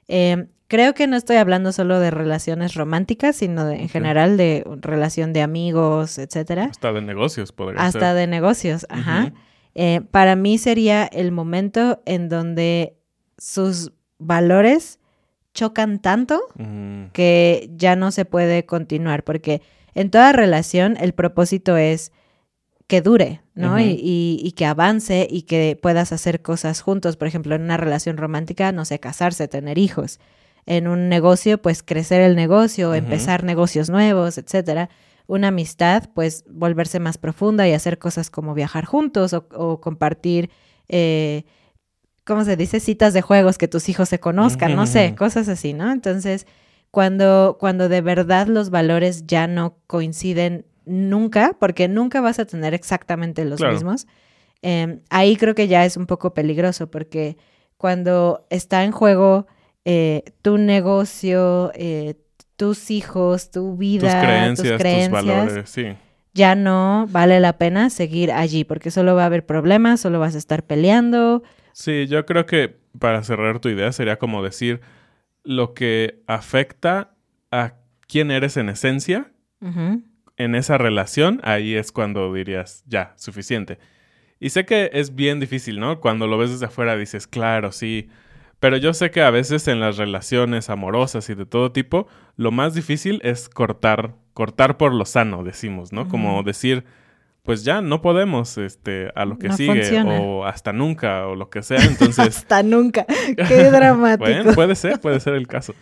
Eh, 0.08 0.46
creo 0.66 0.94
que 0.94 1.06
no 1.06 1.16
estoy 1.16 1.36
hablando 1.36 1.72
solo 1.72 2.00
de 2.00 2.10
relaciones 2.10 2.74
románticas, 2.74 3.36
sino 3.36 3.64
de- 3.66 3.76
en 3.82 3.88
general 3.88 4.36
de 4.36 4.64
relación 4.80 5.32
de 5.32 5.42
amigos, 5.42 6.18
etcétera, 6.18 6.64
Hasta 6.70 6.92
de 6.92 7.02
negocios 7.02 7.52
podría 7.52 7.80
hasta 7.82 8.08
ser. 8.10 8.14
de 8.16 8.26
negocios. 8.26 8.86
Ajá. 8.88 9.32
Eh, 9.74 10.00
para 10.10 10.34
mí 10.36 10.58
sería 10.58 11.04
el 11.04 11.30
momento 11.30 12.02
en 12.06 12.28
donde 12.28 12.96
sus 13.38 13.92
valores 14.18 14.98
chocan 15.54 16.00
tanto 16.00 16.40
Mm, 16.56 17.06
que 17.12 17.70
ya 17.76 17.94
no 17.96 18.10
se 18.10 18.24
puede 18.24 18.66
continuar, 18.66 19.22
porque 19.24 19.62
en 19.94 20.10
toda 20.10 20.32
relación 20.32 20.96
el 21.00 21.12
propósito 21.12 21.76
es 21.76 22.12
que 22.90 23.00
dure, 23.00 23.40
¿no? 23.54 23.76
Y, 23.80 23.92
y- 24.02 24.40
y 24.44 24.52
que 24.52 24.66
avance 24.66 25.26
y 25.30 25.42
que 25.42 25.78
puedas 25.80 26.12
hacer 26.12 26.42
cosas 26.42 26.82
juntos. 26.82 27.16
Por 27.16 27.28
ejemplo, 27.28 27.54
en 27.54 27.62
una 27.62 27.76
relación 27.78 28.18
romántica, 28.18 28.72
no 28.72 28.84
sé, 28.84 28.98
casarse, 29.00 29.48
tener 29.48 29.78
hijos. 29.78 30.18
En 30.66 30.86
un 30.88 31.08
negocio, 31.08 31.62
pues 31.62 31.82
crecer 31.82 32.20
el 32.20 32.36
negocio, 32.36 32.92
empezar 32.94 33.44
negocios 33.44 33.88
nuevos, 33.88 34.36
etcétera. 34.38 34.90
Una 35.26 35.48
amistad, 35.48 36.10
pues 36.14 36.44
volverse 36.50 36.98
más 37.00 37.16
profunda 37.16 37.66
y 37.66 37.72
hacer 37.72 37.98
cosas 37.98 38.28
como 38.30 38.52
viajar 38.54 38.84
juntos 38.84 39.32
o, 39.32 39.46
o 39.54 39.80
compartir, 39.80 40.50
eh, 40.88 41.44
¿cómo 42.24 42.44
se 42.44 42.56
dice? 42.56 42.80
Citas 42.80 43.14
de 43.14 43.22
juegos 43.22 43.56
que 43.56 43.68
tus 43.68 43.88
hijos 43.88 44.08
se 44.08 44.18
conozcan, 44.20 44.70
no 44.76 44.86
sé, 44.86 45.14
cosas 45.16 45.48
así, 45.48 45.72
¿no? 45.72 45.90
Entonces, 45.92 46.46
cuando, 46.90 47.56
cuando 47.60 47.88
de 47.88 48.00
verdad 48.00 48.48
los 48.48 48.70
valores 48.70 49.24
ya 49.26 49.46
no 49.46 49.76
coinciden 49.86 50.66
nunca, 50.90 51.56
porque 51.58 51.88
nunca 51.88 52.20
vas 52.20 52.38
a 52.38 52.44
tener 52.44 52.74
exactamente 52.74 53.44
los 53.44 53.58
Claro. 53.58 53.74
mismos, 53.74 54.06
eh, 54.62 54.98
ahí 55.08 55.36
creo 55.36 55.54
que 55.54 55.68
ya 55.68 55.84
es 55.84 55.96
un 55.96 56.06
poco 56.06 56.34
peligroso, 56.34 56.90
porque 56.90 57.36
cuando 57.76 58.46
está 58.50 58.84
en 58.84 58.90
juego 58.92 59.46
eh, 59.84 60.24
tu 60.42 60.58
negocio, 60.58 61.72
eh, 61.74 62.14
tus 62.56 62.90
hijos, 62.90 63.50
tu 63.50 63.70
tus 63.70 63.78
vida, 63.78 64.20
creencias, 64.20 64.68
tus 64.68 64.78
creencias, 64.78 65.08
tus 65.08 65.26
valores, 65.26 65.70
sí. 65.70 65.86
ya 66.34 66.54
no 66.54 67.06
vale 67.10 67.40
la 67.40 67.56
pena 67.56 67.88
seguir 67.88 68.32
allí, 68.32 68.64
porque 68.64 68.90
solo 68.90 69.14
va 69.14 69.22
a 69.22 69.26
haber 69.26 69.46
problemas, 69.46 70.00
solo 70.00 70.20
vas 70.20 70.34
a 70.34 70.38
estar 70.38 70.64
peleando. 70.64 71.42
Sí, 71.72 72.06
yo 72.08 72.26
creo 72.26 72.44
que 72.44 72.76
para 72.98 73.22
cerrar 73.22 73.60
tu 73.60 73.68
idea 73.70 73.92
sería 73.92 74.18
como 74.18 74.42
decir 74.42 74.80
lo 75.44 75.72
que 75.72 76.20
afecta 76.26 77.14
a 77.50 77.74
quién 78.06 78.30
eres 78.30 78.56
en 78.58 78.68
esencia 78.68 79.30
Ujú. 79.62 80.02
En 80.40 80.54
esa 80.54 80.78
relación, 80.78 81.40
ahí 81.42 81.74
es 81.74 81.92
cuando 81.92 82.32
dirías, 82.32 82.82
ya, 82.86 83.12
suficiente. 83.16 83.78
Y 84.38 84.50
sé 84.50 84.64
que 84.64 84.90
es 84.94 85.14
bien 85.14 85.38
difícil, 85.38 85.78
¿no? 85.80 86.00
Cuando 86.00 86.26
lo 86.26 86.38
ves 86.38 86.50
desde 86.50 86.66
afuera 86.66 86.96
dices, 86.96 87.26
claro, 87.26 87.72
sí. 87.72 88.08
Pero 88.58 88.76
yo 88.78 88.94
sé 88.94 89.10
que 89.10 89.22
a 89.22 89.30
veces 89.30 89.68
en 89.68 89.80
las 89.80 89.98
relaciones 89.98 90.70
amorosas 90.70 91.28
y 91.28 91.34
de 91.34 91.44
todo 91.46 91.72
tipo, 91.72 92.08
lo 92.36 92.50
más 92.50 92.74
difícil 92.74 93.20
es 93.22 93.48
cortar, 93.48 94.14
cortar 94.32 94.76
por 94.78 94.94
lo 94.94 95.04
sano, 95.04 95.44
decimos, 95.44 95.92
¿no? 95.92 96.08
Como 96.08 96.42
decir, 96.42 96.84
pues 97.42 97.64
ya 97.64 97.82
no 97.82 98.00
podemos, 98.00 98.56
este, 98.58 99.10
a 99.14 99.24
lo 99.26 99.38
que 99.38 99.48
No 99.48 99.56
sigue, 99.56 99.74
funciona. 99.82 100.20
o 100.20 100.44
hasta 100.46 100.72
nunca, 100.72 101.26
o 101.26 101.34
lo 101.36 101.50
que 101.50 101.62
sea. 101.62 101.78
Entonces, 101.84 102.38
Hasta 102.38 102.62
nunca. 102.62 103.04
Qué 103.48 103.70
dramático. 103.70 104.24
bueno, 104.30 104.52
puede 104.54 104.74
ser, 104.74 105.00
puede 105.00 105.20
ser 105.20 105.34
el 105.34 105.46
caso. 105.46 105.74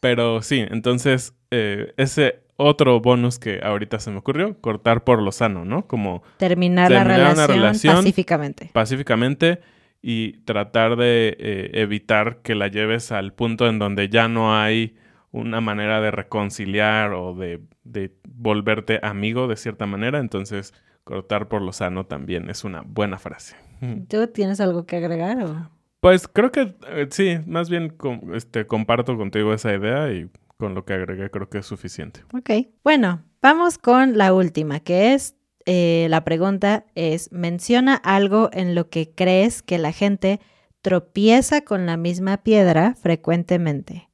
Pero 0.00 0.42
sí, 0.42 0.64
entonces, 0.70 1.34
eh, 1.50 1.92
ese 1.96 2.40
otro 2.60 3.00
bonus 3.00 3.38
que 3.38 3.60
ahorita 3.62 4.00
se 4.00 4.10
me 4.10 4.18
ocurrió, 4.18 4.60
cortar 4.60 5.04
por 5.04 5.22
lo 5.22 5.32
sano, 5.32 5.64
¿no? 5.64 5.86
Como 5.86 6.22
Terminar, 6.36 6.90
la 6.90 7.02
una 7.02 7.14
relación, 7.16 7.48
relación. 7.48 7.94
pacíficamente. 7.96 8.70
pacíficamente 8.72 9.60
y 10.02 10.38
tratar 10.44 10.96
de 10.96 11.36
eh, 11.38 11.70
evitar 11.74 12.38
que 12.42 12.54
la 12.54 12.66
lleves 12.68 13.12
al 13.12 13.32
punto 13.32 13.68
en 13.68 13.78
donde 13.78 14.08
ya 14.08 14.28
no 14.28 14.54
hay 14.56 14.96
una 15.30 15.60
manera 15.60 16.00
de 16.00 16.10
reconciliar 16.10 17.12
o 17.12 17.34
de, 17.34 17.60
de 17.84 18.12
volverte 18.28 18.98
amigo 19.02 19.46
de 19.46 19.56
cierta 19.56 19.86
manera. 19.86 20.18
Entonces, 20.18 20.74
cortar 21.04 21.48
por 21.48 21.62
lo 21.62 21.72
sano 21.72 22.06
también 22.06 22.50
es 22.50 22.64
una 22.64 22.82
buena 22.84 23.18
frase. 23.18 23.54
¿Tú 24.08 24.26
tienes 24.28 24.60
algo 24.60 24.84
que 24.84 24.96
agregar? 24.96 25.42
O? 25.44 25.70
Pues 26.00 26.26
creo 26.28 26.50
que 26.50 26.74
eh, 26.88 27.06
sí, 27.10 27.38
más 27.46 27.70
bien 27.70 27.88
com- 27.90 28.34
este, 28.34 28.66
comparto 28.66 29.16
contigo 29.16 29.52
esa 29.54 29.72
idea 29.74 30.10
y 30.12 30.28
con 30.58 30.74
lo 30.74 30.84
que 30.84 30.92
agregué 30.92 31.30
creo 31.30 31.48
que 31.48 31.58
es 31.58 31.66
suficiente. 31.66 32.20
Ok. 32.34 32.50
Bueno, 32.84 33.24
vamos 33.40 33.78
con 33.78 34.18
la 34.18 34.34
última, 34.34 34.80
que 34.80 35.14
es, 35.14 35.36
eh, 35.64 36.06
la 36.10 36.24
pregunta 36.24 36.84
es, 36.94 37.32
menciona 37.32 37.94
algo 37.94 38.50
en 38.52 38.74
lo 38.74 38.90
que 38.90 39.10
crees 39.14 39.62
que 39.62 39.78
la 39.78 39.92
gente 39.92 40.40
tropieza 40.82 41.62
con 41.62 41.86
la 41.86 41.96
misma 41.96 42.38
piedra 42.38 42.94
frecuentemente. 42.94 44.10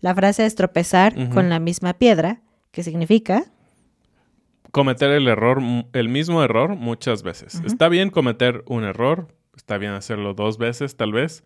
La 0.00 0.14
frase 0.14 0.46
es 0.46 0.54
tropezar 0.54 1.28
con 1.30 1.50
la 1.50 1.58
misma 1.58 1.94
piedra, 1.94 2.40
que 2.70 2.82
significa, 2.82 3.44
Cometer 4.72 5.10
el 5.10 5.26
error, 5.26 5.60
el 5.92 6.08
mismo 6.08 6.44
error 6.44 6.76
muchas 6.76 7.24
veces. 7.24 7.60
Está 7.66 7.88
bien 7.88 8.10
cometer 8.10 8.62
un 8.66 8.84
error, 8.84 9.26
está 9.56 9.78
bien 9.78 9.92
hacerlo 9.92 10.32
dos 10.32 10.58
veces 10.58 10.96
tal 10.96 11.12
vez, 11.12 11.42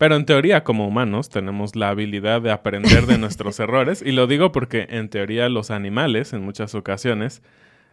pero 0.00 0.16
en 0.16 0.24
teoría 0.24 0.64
como 0.64 0.88
humanos 0.88 1.28
tenemos 1.28 1.76
la 1.76 1.90
habilidad 1.90 2.40
de 2.40 2.50
aprender 2.50 3.04
de 3.04 3.18
nuestros 3.18 3.60
errores 3.60 4.00
y 4.00 4.12
lo 4.12 4.26
digo 4.26 4.50
porque 4.50 4.86
en 4.88 5.10
teoría 5.10 5.50
los 5.50 5.70
animales 5.70 6.32
en 6.32 6.42
muchas 6.42 6.74
ocasiones 6.74 7.42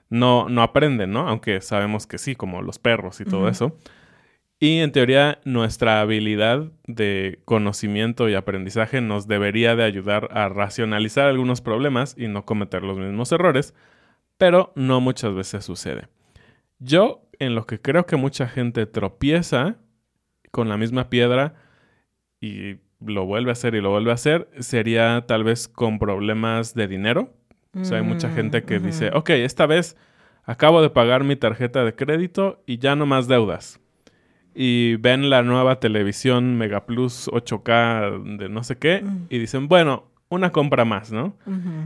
no, 0.10 0.48
no 0.48 0.64
aprenden, 0.64 1.12
¿no? 1.12 1.28
Aunque 1.28 1.60
sabemos 1.60 2.08
que 2.08 2.18
sí, 2.18 2.34
como 2.34 2.62
los 2.62 2.80
perros 2.80 3.20
y 3.20 3.26
todo 3.26 3.50
eso. 3.50 3.78
Y 4.58 4.80
en 4.80 4.94
teoría 4.94 5.42
nuestra 5.44 6.00
habilidad 6.00 6.72
de 6.86 7.42
conocimiento 7.44 8.30
y 8.30 8.36
aprendizaje 8.36 9.02
nos 9.02 9.28
debería 9.28 9.76
de 9.76 9.84
ayudar 9.84 10.30
a 10.32 10.48
racionalizar 10.48 11.28
algunos 11.28 11.60
problemas 11.60 12.16
y 12.18 12.30
no 12.30 12.46
cometer 12.46 12.84
los 12.84 12.98
mismos 12.98 13.34
errores, 13.34 13.74
pero 14.38 14.72
no 14.78 15.02
muchas 15.02 15.34
veces 15.34 15.66
sucede. 15.66 16.08
Yo, 16.80 17.28
en 17.38 17.54
lo 17.54 17.66
que 17.66 17.82
creo 17.82 18.06
que 18.06 18.16
mucha 18.16 18.48
gente 18.48 18.86
tropieza 18.86 19.76
con 20.52 20.70
la 20.70 20.78
misma 20.78 21.10
piedra 21.10 21.67
y 22.42 22.78
lo 23.06 23.26
vuelve 23.26 23.52
a 23.52 23.54
hacer 23.54 23.76
y 23.76 23.82
lo 23.82 23.92
vuelve 23.92 24.12
a 24.12 24.16
hacer, 24.16 24.50
sería 24.60 25.26
tal 25.28 25.44
vez 25.44 25.68
con 25.68 26.00
problemas 26.00 26.74
de 26.74 26.88
dinero. 26.88 27.34
O 27.80 27.84
sea, 27.84 27.98
hay 27.98 28.04
mucha 28.04 28.30
Mm, 28.30 28.32
gente 28.32 28.64
que 28.64 28.80
dice, 28.80 29.12
ok, 29.14 29.30
esta 29.32 29.66
vez 29.68 29.96
acabo 30.46 30.82
de 30.82 30.90
pagar 30.90 31.24
mi 31.24 31.36
tarjeta 31.36 31.84
de 31.86 31.94
crédito 31.94 32.64
y 32.66 32.80
ya 32.80 32.96
no 32.96 33.06
más 33.06 33.28
deudas. 33.28 33.80
Y 34.56 34.96
ven 34.96 35.30
la 35.30 35.44
nueva 35.44 35.80
televisión 35.80 36.58
Mega 36.58 36.86
Plus 36.88 37.28
8K 37.32 38.38
de 38.38 38.50
no 38.50 38.64
sé 38.64 38.78
qué 38.78 39.02
Mm. 39.04 39.26
y 39.30 39.38
dicen, 39.38 39.68
bueno, 39.68 40.06
una 40.30 40.52
compra 40.52 40.84
más, 40.84 41.12
¿no? 41.12 41.38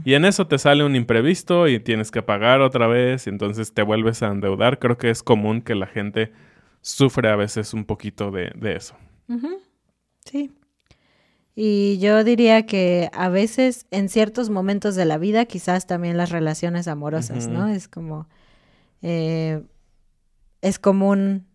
Y 0.04 0.14
en 0.14 0.24
eso 0.24 0.46
te 0.48 0.58
sale 0.58 0.82
un 0.82 0.96
imprevisto 0.96 1.68
y 1.68 1.78
tienes 1.78 2.10
que 2.10 2.22
pagar 2.22 2.60
otra 2.60 2.86
vez 2.88 3.26
y 3.26 3.30
entonces 3.30 3.72
te 3.74 3.82
vuelves 3.82 4.22
a 4.22 4.28
endeudar. 4.28 4.78
Creo 4.80 4.96
que 4.98 5.10
es 5.10 5.22
común 5.22 5.60
que 5.62 5.74
la 5.76 5.86
gente 5.86 6.32
sufre 6.80 7.28
a 7.28 7.36
veces 7.36 7.72
un 7.74 7.84
poquito 7.84 8.30
de, 8.32 8.50
de 8.56 8.74
eso. 8.76 8.96
Ujú, 9.28 9.60
Sí. 10.24 10.50
Y 11.54 11.98
yo 11.98 12.24
diría 12.24 12.64
que 12.64 13.10
a 13.12 13.28
veces 13.28 13.86
en 13.90 14.08
ciertos 14.08 14.48
momentos 14.48 14.94
de 14.94 15.04
la 15.04 15.18
vida, 15.18 15.44
quizás 15.44 15.86
también 15.86 16.16
las 16.16 16.30
relaciones 16.30 16.88
amorosas, 16.88 17.48
¿no? 17.48 17.68
Es 17.68 17.88
como, 17.88 18.26
eh, 19.02 19.62
es 20.62 20.78
común 20.78 21.46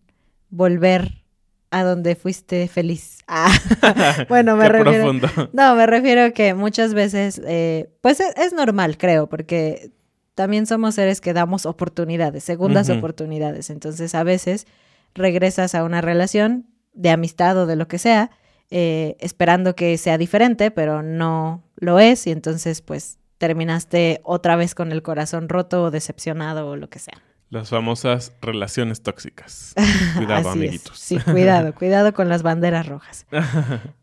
volver 0.50 1.24
a 1.70 1.82
donde 1.82 2.14
fuiste 2.14 2.68
feliz. 2.68 3.16
Ah, 3.30 3.52
bueno, 4.30 4.56
me 4.56 4.64
Qué 4.64 4.68
refiero... 4.70 5.12
profundo. 5.12 5.50
No, 5.52 5.74
me 5.74 5.86
refiero 5.86 6.32
que 6.32 6.54
muchas 6.54 6.94
veces, 6.94 7.42
eh, 7.46 7.90
pues 8.00 8.20
es, 8.20 8.34
es 8.38 8.54
normal, 8.54 8.96
creo, 8.96 9.28
porque 9.28 9.92
también 10.34 10.64
somos 10.64 10.94
seres 10.94 11.20
que 11.20 11.34
damos 11.34 11.66
oportunidades, 11.66 12.42
segundas 12.44 12.88
oportunidades. 12.88 13.68
Entonces, 13.68 14.14
a 14.14 14.22
veces 14.22 14.66
regresas 15.14 15.74
a 15.74 15.84
una 15.84 16.00
relación 16.00 16.68
de 16.94 17.10
amistad 17.10 17.58
o 17.58 17.66
de 17.66 17.76
lo 17.76 17.86
que 17.86 17.98
sea, 17.98 18.30
eh, 18.70 19.16
esperando 19.20 19.74
que 19.74 19.96
sea 19.98 20.18
diferente, 20.18 20.70
pero 20.70 21.02
no 21.02 21.62
lo 21.76 21.98
es, 21.98 22.26
y 22.26 22.30
entonces, 22.30 22.82
pues, 22.82 23.18
terminaste 23.38 24.20
otra 24.24 24.56
vez 24.56 24.74
con 24.74 24.92
el 24.92 25.02
corazón 25.02 25.48
roto 25.48 25.84
o 25.84 25.90
decepcionado 25.90 26.68
o 26.68 26.76
lo 26.76 26.88
que 26.90 26.98
sea. 26.98 27.22
Las 27.50 27.70
famosas 27.70 28.32
relaciones 28.42 29.00
tóxicas. 29.02 29.72
Cuidado, 30.16 30.50
Así 30.50 30.58
es. 30.58 30.64
amiguitos. 30.64 30.98
Sí, 30.98 31.18
cuidado, 31.18 31.72
cuidado 31.78 32.12
con 32.12 32.28
las 32.28 32.42
banderas 32.42 32.86
rojas. 32.86 33.26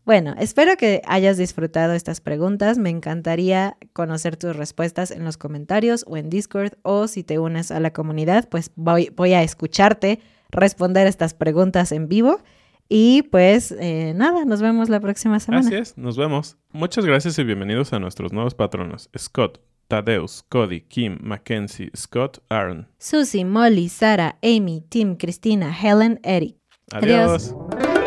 Bueno, 0.04 0.36
espero 0.38 0.76
que 0.76 1.02
hayas 1.04 1.36
disfrutado 1.36 1.92
estas 1.92 2.20
preguntas. 2.20 2.78
Me 2.78 2.90
encantaría 2.90 3.76
conocer 3.92 4.36
tus 4.36 4.54
respuestas 4.54 5.10
en 5.10 5.24
los 5.24 5.36
comentarios 5.36 6.04
o 6.06 6.16
en 6.16 6.30
Discord 6.30 6.74
o 6.82 7.08
si 7.08 7.24
te 7.24 7.40
unes 7.40 7.72
a 7.72 7.80
la 7.80 7.92
comunidad, 7.92 8.48
pues 8.48 8.70
voy, 8.76 9.12
voy 9.16 9.32
a 9.34 9.42
escucharte 9.42 10.20
responder 10.50 11.08
estas 11.08 11.34
preguntas 11.34 11.90
en 11.90 12.08
vivo. 12.08 12.40
Y 12.88 13.22
pues 13.22 13.72
eh, 13.72 14.12
nada, 14.14 14.44
nos 14.44 14.60
vemos 14.60 14.88
la 14.88 15.00
próxima 15.00 15.40
semana. 15.40 15.66
Así 15.66 15.74
es, 15.74 15.98
nos 15.98 16.16
vemos. 16.16 16.56
Muchas 16.72 17.04
gracias 17.04 17.38
y 17.38 17.44
bienvenidos 17.44 17.92
a 17.92 17.98
nuestros 17.98 18.32
nuevos 18.32 18.54
patronos. 18.54 19.10
Scott, 19.16 19.60
Tadeus, 19.88 20.44
Cody, 20.48 20.82
Kim, 20.82 21.18
Mackenzie, 21.20 21.90
Scott, 21.96 22.38
Aaron. 22.48 22.88
Susie, 22.98 23.44
Molly, 23.44 23.88
Sara, 23.88 24.38
Amy, 24.42 24.84
Tim, 24.88 25.16
Cristina, 25.16 25.72
Helen, 25.72 26.20
Eric. 26.22 26.56
Adiós. 26.92 27.52
Adiós. 27.52 28.05